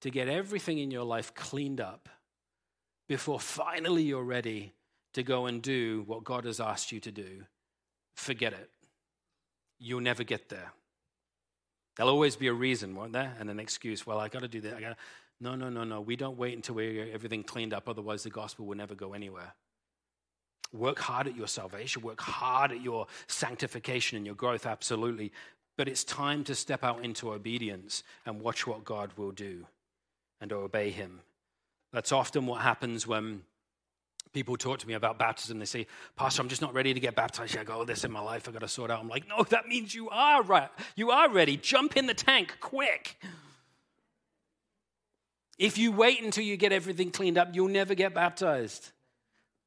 to 0.00 0.10
get 0.10 0.28
everything 0.28 0.78
in 0.78 0.90
your 0.90 1.04
life 1.04 1.34
cleaned 1.34 1.80
up, 1.80 2.08
before 3.08 3.38
finally 3.38 4.02
you're 4.02 4.24
ready 4.24 4.72
to 5.12 5.22
go 5.22 5.46
and 5.46 5.60
do 5.60 6.04
what 6.06 6.24
God 6.24 6.46
has 6.46 6.60
asked 6.60 6.92
you 6.92 7.00
to 7.00 7.12
do, 7.12 7.44
forget 8.14 8.52
it. 8.52 8.70
You'll 9.78 10.00
never 10.00 10.24
get 10.24 10.48
there. 10.48 10.72
There'll 11.96 12.12
always 12.12 12.36
be 12.36 12.46
a 12.46 12.52
reason, 12.54 12.94
won't 12.94 13.12
there? 13.12 13.34
And 13.38 13.50
an 13.50 13.60
excuse. 13.60 14.06
Well, 14.06 14.18
I 14.18 14.28
got 14.28 14.40
to 14.40 14.48
do 14.48 14.62
that. 14.62 14.76
I 14.76 14.80
got 14.80 14.96
No, 15.42 15.54
no, 15.54 15.68
no, 15.68 15.84
no. 15.84 16.00
We 16.00 16.16
don't 16.16 16.38
wait 16.38 16.54
until 16.54 16.76
we 16.76 16.94
get 16.94 17.10
everything 17.10 17.42
cleaned 17.42 17.74
up. 17.74 17.88
Otherwise, 17.88 18.22
the 18.22 18.30
gospel 18.30 18.64
will 18.64 18.76
never 18.76 18.94
go 18.94 19.12
anywhere. 19.12 19.54
Work 20.72 21.00
hard 21.00 21.26
at 21.26 21.36
your 21.36 21.48
salvation. 21.48 22.00
Work 22.00 22.20
hard 22.20 22.72
at 22.72 22.80
your 22.80 23.06
sanctification 23.26 24.16
and 24.16 24.24
your 24.24 24.34
growth. 24.34 24.64
Absolutely. 24.64 25.32
But 25.76 25.88
it's 25.88 26.04
time 26.04 26.44
to 26.44 26.54
step 26.54 26.82
out 26.82 27.04
into 27.04 27.32
obedience 27.32 28.04
and 28.24 28.40
watch 28.40 28.66
what 28.66 28.84
God 28.84 29.10
will 29.16 29.32
do 29.32 29.66
and 30.40 30.52
obey 30.52 30.90
Him 30.90 31.20
that's 31.92 32.12
often 32.12 32.46
what 32.46 32.62
happens 32.62 33.06
when 33.06 33.42
people 34.32 34.56
talk 34.56 34.78
to 34.78 34.88
me 34.88 34.94
about 34.94 35.18
baptism. 35.18 35.58
They 35.58 35.66
say, 35.66 35.86
Pastor, 36.16 36.40
I'm 36.40 36.48
just 36.48 36.62
not 36.62 36.72
ready 36.72 36.94
to 36.94 37.00
get 37.00 37.14
baptized. 37.14 37.56
I 37.56 37.64
go, 37.64 37.80
oh, 37.80 37.84
this 37.84 38.04
in 38.04 38.10
my 38.10 38.20
life, 38.20 38.48
I 38.48 38.52
got 38.52 38.60
to 38.60 38.68
sort 38.68 38.90
out. 38.90 39.00
I'm 39.00 39.08
like, 39.08 39.28
no, 39.28 39.44
that 39.50 39.68
means 39.68 39.94
you 39.94 40.08
are 40.08 40.42
right. 40.42 40.70
You 40.96 41.10
are 41.10 41.28
ready. 41.28 41.56
Jump 41.56 41.96
in 41.96 42.06
the 42.06 42.14
tank 42.14 42.56
quick. 42.60 43.20
If 45.62 45.78
you 45.78 45.92
wait 45.92 46.20
until 46.20 46.42
you 46.42 46.56
get 46.56 46.72
everything 46.72 47.12
cleaned 47.12 47.38
up, 47.38 47.50
you'll 47.54 47.68
never 47.68 47.94
get 47.94 48.12
baptized. 48.12 48.90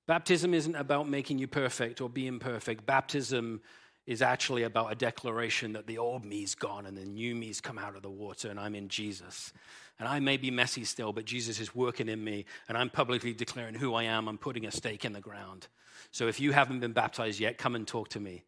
Baptism 0.08 0.54
isn't 0.54 0.76
about 0.76 1.08
making 1.08 1.40
you 1.40 1.48
perfect 1.48 2.02
or 2.02 2.10
being 2.10 2.38
perfect. 2.38 2.86
Baptism 2.86 3.62
is 4.06 4.22
actually 4.22 4.64
about 4.64 4.92
a 4.92 4.96
declaration 4.96 5.72
that 5.72 5.88
the 5.88 5.98
old 5.98 6.26
me's 6.26 6.54
gone 6.54 6.86
and 6.86 6.98
the 6.98 7.06
new 7.06 7.34
me's 7.34 7.62
come 7.62 7.78
out 7.78 7.96
of 7.96 8.02
the 8.02 8.10
water 8.10 8.50
and 8.50 8.60
I'm 8.60 8.76
in 8.76 8.90
Jesus. 8.90 9.54
And 9.98 10.06
I 10.06 10.20
may 10.20 10.36
be 10.36 10.52
messy 10.52 10.84
still, 10.84 11.14
but 11.14 11.24
Jesus 11.24 11.62
is 11.62 11.74
working 11.74 12.10
in 12.10 12.22
me 12.22 12.44
and 12.68 12.78
I'm 12.78 12.90
publicly 12.90 13.32
declaring 13.32 13.76
who 13.76 13.94
I 13.94 14.04
am. 14.04 14.28
I'm 14.28 14.38
putting 14.38 14.66
a 14.66 14.72
stake 14.72 15.06
in 15.06 15.14
the 15.14 15.22
ground. 15.22 15.70
So 16.12 16.28
if 16.28 16.42
you 16.42 16.52
haven't 16.52 16.82
been 16.82 16.92
baptized 16.92 17.40
yet, 17.40 17.58
come 17.58 17.74
and 17.74 17.88
talk 17.88 18.10
to 18.10 18.20
me. 18.20 18.44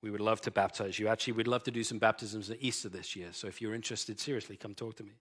We 0.00 0.10
would 0.10 0.22
love 0.22 0.40
to 0.42 0.50
baptize 0.50 0.98
you. 0.98 1.08
Actually, 1.08 1.34
we'd 1.34 1.48
love 1.48 1.64
to 1.64 1.70
do 1.70 1.84
some 1.84 1.98
baptisms 1.98 2.48
at 2.48 2.62
Easter 2.62 2.88
this 2.88 3.14
year. 3.14 3.28
So 3.32 3.46
if 3.46 3.60
you're 3.60 3.74
interested, 3.74 4.18
seriously, 4.18 4.56
come 4.56 4.74
talk 4.74 4.96
to 4.96 5.04
me. 5.04 5.12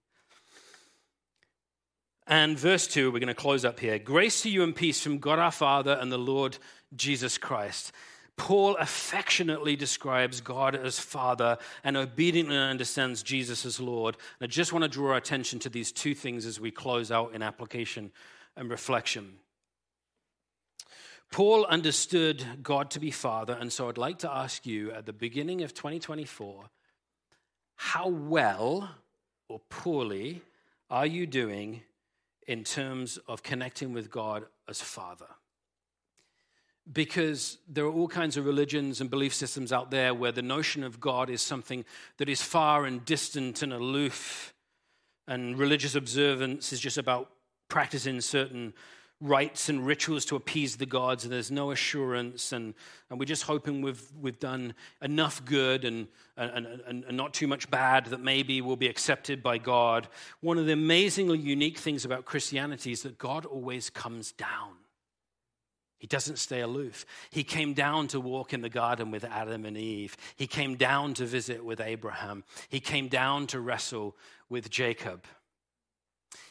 And 2.26 2.58
verse 2.58 2.88
2, 2.88 3.12
we're 3.12 3.20
going 3.20 3.28
to 3.28 3.34
close 3.34 3.66
up 3.66 3.80
here. 3.80 4.00
Grace 4.00 4.42
to 4.44 4.50
you 4.50 4.64
and 4.64 4.76
peace 4.76 5.02
from 5.02 5.20
God 5.20 5.40
our 5.40 5.52
Father 5.52 5.98
and 6.00 6.12
the 6.12 6.18
Lord 6.18 6.58
Jesus 6.96 7.38
Christ. 7.38 7.92
Paul 8.36 8.76
affectionately 8.78 9.76
describes 9.76 10.42
God 10.42 10.76
as 10.76 11.00
Father 11.00 11.58
and 11.84 11.96
obediently 11.96 12.58
understands 12.58 13.22
Jesus 13.22 13.66
as 13.66 13.80
Lord. 13.80 14.18
And 14.40 14.48
I 14.48 14.50
just 14.50 14.74
want 14.74 14.84
to 14.84 14.90
draw 14.90 15.12
our 15.12 15.18
attention 15.18 15.60
to 15.60 15.70
these 15.70 15.92
two 15.92 16.16
things 16.16 16.46
as 16.46 16.60
we 16.60 16.72
close 16.72 17.12
out 17.12 17.34
in 17.34 17.44
application 17.44 18.12
and 18.56 18.70
reflection. 18.72 19.34
Paul 21.30 21.66
understood 21.66 22.46
God 22.62 22.92
to 22.92 23.00
be 23.00 23.12
Father, 23.12 23.54
and 23.54 23.74
so 23.74 23.90
I'd 23.90 23.98
like 23.98 24.20
to 24.20 24.32
ask 24.32 24.66
you 24.66 24.92
at 24.92 25.06
the 25.06 25.14
beginning 25.14 25.64
of 25.64 25.74
2024 25.74 26.66
how 27.76 28.08
well 28.08 28.90
or 29.50 29.60
poorly 29.70 30.42
are 30.90 31.08
you 31.08 31.26
doing 31.26 31.82
in 32.48 32.64
terms 32.64 33.18
of 33.28 33.44
connecting 33.44 33.94
with 33.94 34.10
God 34.10 34.46
as 34.68 34.82
Father? 34.82 35.28
because 36.92 37.60
there 37.70 37.86
are 37.86 37.92
all 37.92 38.08
kinds 38.08 38.36
of 38.36 38.46
religions 38.46 39.00
and 39.00 39.10
belief 39.10 39.34
systems 39.34 39.72
out 39.72 39.90
there 39.90 40.14
where 40.14 40.32
the 40.32 40.42
notion 40.42 40.84
of 40.84 41.00
God 41.00 41.30
is 41.30 41.42
something 41.42 41.86
that 42.18 42.28
is 42.28 42.42
far 42.42 42.86
and 42.86 43.06
distant 43.06 43.62
and 43.62 43.72
aloof, 43.72 44.54
and 45.28 45.58
religious 45.58 45.96
observance 45.96 46.74
is 46.74 46.82
just 46.82 46.98
about 46.98 47.30
practicing 47.70 48.20
certain 48.20 48.74
rites 49.24 49.70
and 49.70 49.86
rituals 49.86 50.26
to 50.26 50.36
appease 50.36 50.76
the 50.76 50.86
gods, 50.86 51.24
and 51.24 51.32
there's 51.32 51.50
no 51.50 51.72
assurance, 51.72 52.52
and, 52.52 52.74
and 53.10 53.18
we're 53.18 53.26
just 53.26 53.44
hoping 53.44 53.82
we've, 53.82 54.04
we've 54.22 54.40
done 54.40 54.74
enough 55.02 55.44
good 55.46 55.86
and, 55.86 56.08
and, 56.36 56.68
and, 56.86 57.06
and 57.06 57.18
not 57.18 57.34
too 57.34 57.48
much 57.48 57.72
bad 57.72 58.08
that 58.08 58.20
maybe 58.20 58.60
we'll 58.60 58.76
be 58.76 58.88
accepted 58.88 59.42
by 59.42 59.58
God. 59.58 60.10
One 60.42 60.58
of 60.58 60.66
the 60.66 60.74
amazingly 60.74 61.40
unique 61.40 61.78
things 61.78 62.04
about 62.04 62.26
Christianity 62.26 62.92
is 62.92 63.04
that 63.04 63.18
God 63.18 63.46
always 63.46 63.90
comes 63.90 64.34
down. 64.34 64.74
He 66.00 66.08
doesn't 66.08 66.38
stay 66.38 66.60
aloof. 66.60 67.06
He 67.30 67.46
came 67.46 67.74
down 67.74 68.10
to 68.10 68.20
walk 68.20 68.52
in 68.54 68.60
the 68.60 68.68
garden 68.68 69.10
with 69.10 69.24
Adam 69.24 69.64
and 69.64 69.78
Eve. 69.78 70.18
He 70.36 70.48
came 70.48 70.76
down 70.76 71.14
to 71.14 71.26
visit 71.26 71.64
with 71.64 71.80
Abraham. 71.80 72.44
He 72.68 72.82
came 72.82 73.08
down 73.08 73.48
to 73.48 73.62
wrestle 73.62 74.18
with 74.50 74.70
Jacob. 74.70 75.24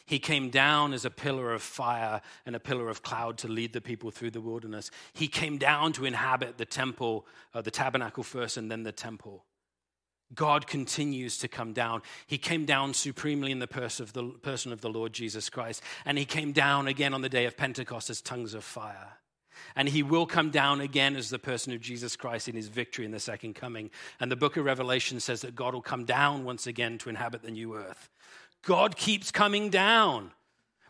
He 0.07 0.18
came 0.18 0.51
down 0.51 0.92
as 0.92 1.05
a 1.05 1.11
pillar 1.11 1.53
of 1.53 1.62
fire 1.62 2.21
and 2.45 2.57
a 2.57 2.61
pillar 2.61 2.88
of 2.88 3.03
cloud 3.03 3.38
to 3.38 3.49
lead 3.49 3.73
the 3.73 3.81
people 3.81 4.11
through 4.11 4.33
the 4.33 4.40
wilderness. 4.40 4.90
He 5.12 5.29
came 5.29 5.59
down 5.59 5.92
to 5.95 6.05
inhabit 6.05 6.59
the 6.59 6.66
temple, 6.66 7.27
uh, 7.55 7.62
the 7.62 7.71
tabernacle 7.71 8.23
first, 8.23 8.57
and 8.57 8.71
then 8.71 8.83
the 8.83 8.92
temple. 8.92 9.45
God 10.35 10.66
continues 10.66 11.38
to 11.38 11.49
come 11.49 11.73
down. 11.73 12.03
He 12.27 12.38
came 12.38 12.64
down 12.64 12.95
supremely 12.95 13.53
in 13.53 13.59
the 13.59 13.68
of 14.01 14.12
the, 14.12 14.25
person 14.42 14.73
of 14.73 14.81
the 14.81 14.90
Lord 14.90 15.12
Jesus 15.12 15.51
Christ, 15.51 15.83
and 16.05 16.16
he 16.16 16.25
came 16.25 16.53
down 16.53 16.88
again 16.88 17.12
on 17.12 17.23
the 17.23 17.29
day 17.29 17.45
of 17.45 17.57
Pentecost 17.57 18.09
as 18.11 18.21
tongues 18.21 18.55
of 18.55 18.64
fire 18.64 19.18
and 19.77 19.88
he 19.88 20.03
will 20.03 20.27
come 20.27 20.51
down 20.51 20.81
again 20.81 21.16
as 21.16 21.31
the 21.31 21.38
person 21.38 21.73
of 21.73 21.81
Jesus 21.81 22.16
Christ 22.16 22.49
in 22.49 22.57
his 22.57 22.68
victory 22.68 23.05
in 23.05 23.11
the 23.11 23.21
second 23.21 23.55
coming. 23.55 23.90
And 24.21 24.31
the 24.31 24.37
book 24.37 24.57
of 24.57 24.64
Revelation 24.64 25.21
says 25.21 25.42
that 25.42 25.55
God 25.55 25.75
will 25.75 25.83
come 25.83 26.05
down 26.05 26.45
once 26.45 26.66
again 26.66 26.99
to 26.99 27.09
inhabit 27.09 27.42
the 27.42 27.51
new 27.51 27.77
earth. 27.77 28.09
God 28.62 28.96
keeps 28.96 29.31
coming 29.31 29.70
down. 29.70 30.31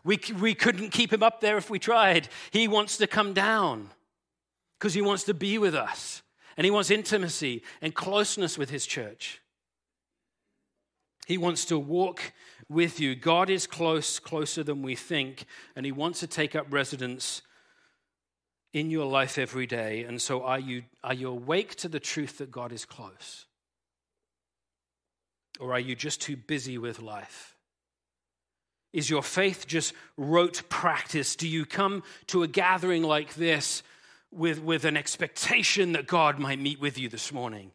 We, 0.03 0.19
we 0.39 0.53
couldn't 0.53 0.91
keep 0.91 1.11
him 1.11 1.23
up 1.23 1.41
there 1.41 1.57
if 1.57 1.69
we 1.69 1.79
tried. 1.79 2.27
He 2.51 2.67
wants 2.67 2.97
to 2.97 3.07
come 3.07 3.33
down 3.33 3.89
because 4.77 4.93
he 4.93 5.01
wants 5.01 5.23
to 5.25 5.33
be 5.33 5.57
with 5.57 5.73
us 5.73 6.21
and 6.57 6.65
he 6.65 6.71
wants 6.71 6.91
intimacy 6.91 7.63
and 7.81 7.95
closeness 7.95 8.57
with 8.57 8.69
his 8.69 8.85
church. 8.85 9.41
He 11.25 11.37
wants 11.37 11.65
to 11.65 11.79
walk 11.79 12.33
with 12.67 12.99
you. 12.99 13.15
God 13.15 13.49
is 13.49 13.65
close, 13.65 14.19
closer 14.19 14.63
than 14.63 14.81
we 14.81 14.95
think, 14.95 15.45
and 15.75 15.85
he 15.85 15.91
wants 15.91 16.19
to 16.19 16.27
take 16.27 16.55
up 16.55 16.67
residence 16.69 17.41
in 18.73 18.89
your 18.89 19.05
life 19.05 19.37
every 19.37 19.65
day. 19.65 20.03
And 20.03 20.21
so, 20.21 20.43
are 20.43 20.59
you, 20.59 20.83
are 21.03 21.13
you 21.13 21.29
awake 21.29 21.75
to 21.77 21.87
the 21.87 21.99
truth 21.99 22.39
that 22.39 22.51
God 22.51 22.73
is 22.73 22.85
close? 22.85 23.45
Or 25.59 25.71
are 25.71 25.79
you 25.79 25.95
just 25.95 26.21
too 26.21 26.35
busy 26.35 26.77
with 26.77 26.99
life? 26.99 27.55
Is 28.93 29.09
your 29.09 29.23
faith 29.23 29.67
just 29.67 29.93
rote 30.17 30.61
practice? 30.69 31.35
Do 31.35 31.47
you 31.47 31.65
come 31.65 32.03
to 32.27 32.43
a 32.43 32.47
gathering 32.47 33.03
like 33.03 33.33
this 33.33 33.83
with, 34.31 34.61
with 34.61 34.85
an 34.85 34.95
expectation 34.95 35.93
that 35.93 36.07
God 36.07 36.39
might 36.39 36.59
meet 36.59 36.79
with 36.79 36.97
you 36.97 37.09
this 37.09 37.33
morning? 37.33 37.71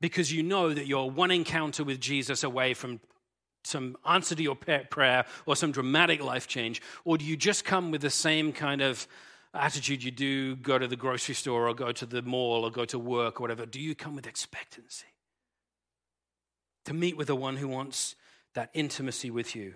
Because 0.00 0.32
you 0.32 0.42
know 0.42 0.72
that 0.72 0.86
you're 0.86 1.10
one 1.10 1.32
encounter 1.32 1.82
with 1.82 2.00
Jesus 2.00 2.44
away 2.44 2.72
from 2.72 3.00
some 3.64 3.96
answer 4.08 4.34
to 4.34 4.42
your 4.42 4.54
prayer 4.54 5.26
or 5.44 5.56
some 5.56 5.72
dramatic 5.72 6.22
life 6.22 6.46
change? 6.46 6.80
Or 7.04 7.18
do 7.18 7.24
you 7.24 7.36
just 7.36 7.64
come 7.64 7.90
with 7.90 8.00
the 8.00 8.10
same 8.10 8.52
kind 8.52 8.80
of 8.80 9.08
attitude 9.54 10.02
you 10.02 10.10
do 10.10 10.56
go 10.56 10.78
to 10.78 10.86
the 10.86 10.96
grocery 10.96 11.34
store 11.34 11.68
or 11.68 11.74
go 11.74 11.92
to 11.92 12.06
the 12.06 12.22
mall 12.22 12.64
or 12.64 12.70
go 12.70 12.84
to 12.86 12.98
work 12.98 13.40
or 13.40 13.44
whatever, 13.44 13.66
do 13.66 13.80
you 13.80 13.94
come 13.94 14.14
with 14.14 14.26
expectancy 14.26 15.06
to 16.84 16.94
meet 16.94 17.16
with 17.16 17.26
the 17.26 17.36
one 17.36 17.56
who 17.56 17.68
wants 17.68 18.14
that 18.54 18.70
intimacy 18.74 19.30
with 19.30 19.54
you? 19.54 19.74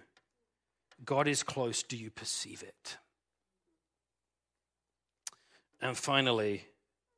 God 1.04 1.28
is 1.28 1.42
close. 1.42 1.82
Do 1.82 1.96
you 1.96 2.10
perceive 2.10 2.62
it? 2.62 2.96
And 5.80 5.96
finally, 5.96 6.66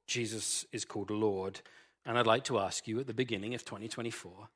Jesus 0.07 0.65
is 0.73 0.85
called 0.85 1.11
Lord. 1.11 1.61
And 2.07 2.19
I'd 2.19 2.27
like 2.27 2.45
to 2.45 2.59
ask 2.59 2.87
you 2.89 3.01
at 3.01 3.07
the 3.07 3.15
beginning 3.15 3.55
of 3.55 3.65
2024 3.65 4.49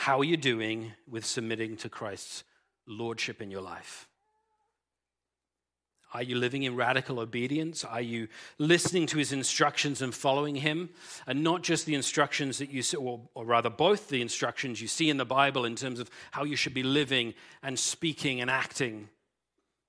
how 0.00 0.20
are 0.20 0.24
you 0.24 0.36
doing 0.36 0.92
with 1.08 1.24
submitting 1.24 1.76
to 1.78 1.88
Christ's 1.88 2.44
lordship 2.86 3.40
in 3.40 3.50
your 3.50 3.62
life? 3.62 4.06
Are 6.14 6.22
you 6.22 6.36
living 6.36 6.62
in 6.62 6.76
radical 6.76 7.20
obedience? 7.20 7.84
Are 7.84 8.00
you 8.00 8.28
listening 8.58 9.06
to 9.08 9.18
his 9.18 9.32
instructions 9.32 10.00
and 10.00 10.14
following 10.14 10.56
him? 10.56 10.90
And 11.26 11.42
not 11.42 11.62
just 11.62 11.84
the 11.84 11.94
instructions 11.94 12.58
that 12.58 12.70
you 12.70 12.82
see, 12.82 12.96
or, 12.96 13.20
or, 13.34 13.44
rather, 13.44 13.70
both 13.70 14.08
the 14.08 14.22
instructions 14.22 14.80
you 14.80 14.88
see 14.88 15.10
in 15.10 15.16
the 15.16 15.24
Bible 15.24 15.64
in 15.64 15.74
terms 15.74 16.00
of 16.00 16.08
how 16.30 16.44
you 16.44 16.56
should 16.56 16.74
be 16.74 16.82
living 16.82 17.34
and 17.62 17.78
speaking 17.78 18.40
and 18.40 18.50
acting. 18.50 19.08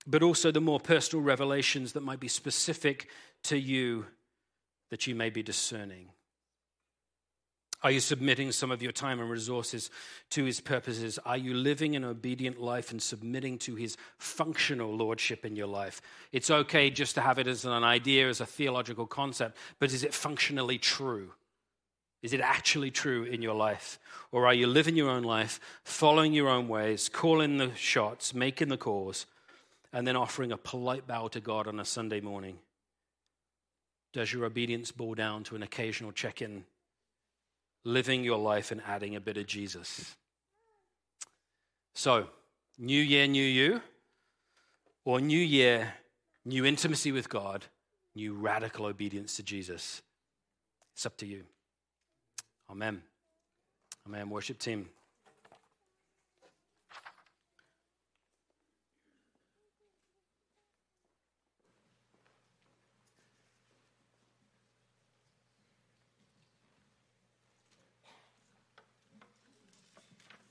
but 0.08 0.24
also 0.24 0.52
the 0.52 0.62
more 0.62 0.80
personal 0.80 1.24
revelations 1.24 1.92
that 1.94 2.02
might 2.02 2.20
be 2.20 2.30
specific 2.30 3.10
to 3.44 3.58
you 3.58 4.06
that 4.90 5.06
you 5.06 5.14
may 5.14 5.30
be 5.30 5.44
discerning? 5.44 6.08
Are 7.84 7.92
you 7.92 8.00
submitting 8.00 8.52
some 8.52 8.72
of 8.72 8.82
your 8.82 8.92
time 8.92 9.20
and 9.20 9.30
resources 9.30 9.92
to 10.32 10.44
his 10.44 10.60
purposes? 10.60 11.20
Are 11.26 11.38
you 11.38 11.54
living 11.54 11.96
an 11.96 12.04
obedient 12.04 12.60
life 12.60 12.90
and 12.90 13.00
submitting 13.02 13.60
to 13.60 13.76
his 13.76 13.98
functional 14.18 14.96
lordship 14.96 15.46
in 15.46 15.56
your 15.56 15.68
life? 15.68 16.02
It's 16.32 16.50
okay 16.50 16.90
just 16.90 17.14
to 17.16 17.22
have 17.22 17.38
it 17.38 17.48
as 17.48 17.66
an 17.66 17.84
idea, 17.84 18.30
as 18.30 18.42
a 18.42 18.48
theological 18.48 19.06
concept, 19.06 19.58
but 19.80 19.92
is 19.92 20.04
it 20.04 20.14
functionally 20.14 20.80
true? 20.80 21.34
Is 22.24 22.34
it 22.34 22.42
actually 22.42 22.90
true 22.90 23.24
in 23.24 23.44
your 23.44 23.54
life? 23.54 24.00
Or 24.32 24.48
are 24.48 24.54
you 24.56 24.66
living 24.66 24.96
your 24.96 25.12
own 25.12 25.24
life, 25.24 25.60
following 25.84 26.34
your 26.34 26.50
own 26.50 26.68
ways, 26.68 27.10
calling 27.10 27.58
the 27.58 27.76
shots, 27.76 28.34
making 28.34 28.70
the 28.70 28.78
calls, 28.78 29.28
and 29.94 30.08
then 30.08 30.16
offering 30.16 30.52
a 30.52 30.58
polite 30.58 31.06
bow 31.06 31.28
to 31.28 31.40
God 31.40 31.68
on 31.68 31.80
a 31.80 31.86
Sunday 31.86 32.22
morning? 32.22 32.58
Does 34.14 34.34
your 34.34 34.46
obedience 34.46 34.92
boil 34.92 35.14
down 35.14 35.44
to 35.44 35.56
an 35.56 35.62
occasional 35.62 36.12
check 36.12 36.42
in 36.42 36.64
living 37.88 38.22
your 38.22 38.38
life 38.38 38.72
and 38.72 38.82
adding 38.86 39.16
a 39.16 39.22
bit 39.22 39.38
of 39.38 39.48
Jesus. 39.48 40.18
So, 41.96 42.28
new 42.78 43.02
year, 43.02 43.26
new 43.28 43.44
you, 43.44 43.82
or 45.06 45.22
new 45.22 45.40
year, 45.40 45.94
new 46.44 46.66
intimacy 46.66 47.14
with 47.14 47.30
God, 47.30 47.64
new 48.14 48.34
radical 48.34 48.88
obedience 48.88 49.38
to 49.38 49.44
Jesus. 49.44 50.02
It's 50.94 51.06
up 51.06 51.16
to 51.18 51.26
you. 51.26 51.44
Amen. 52.70 53.02
Amen. 54.06 54.30
Worship 54.30 54.60
team. 54.60 54.90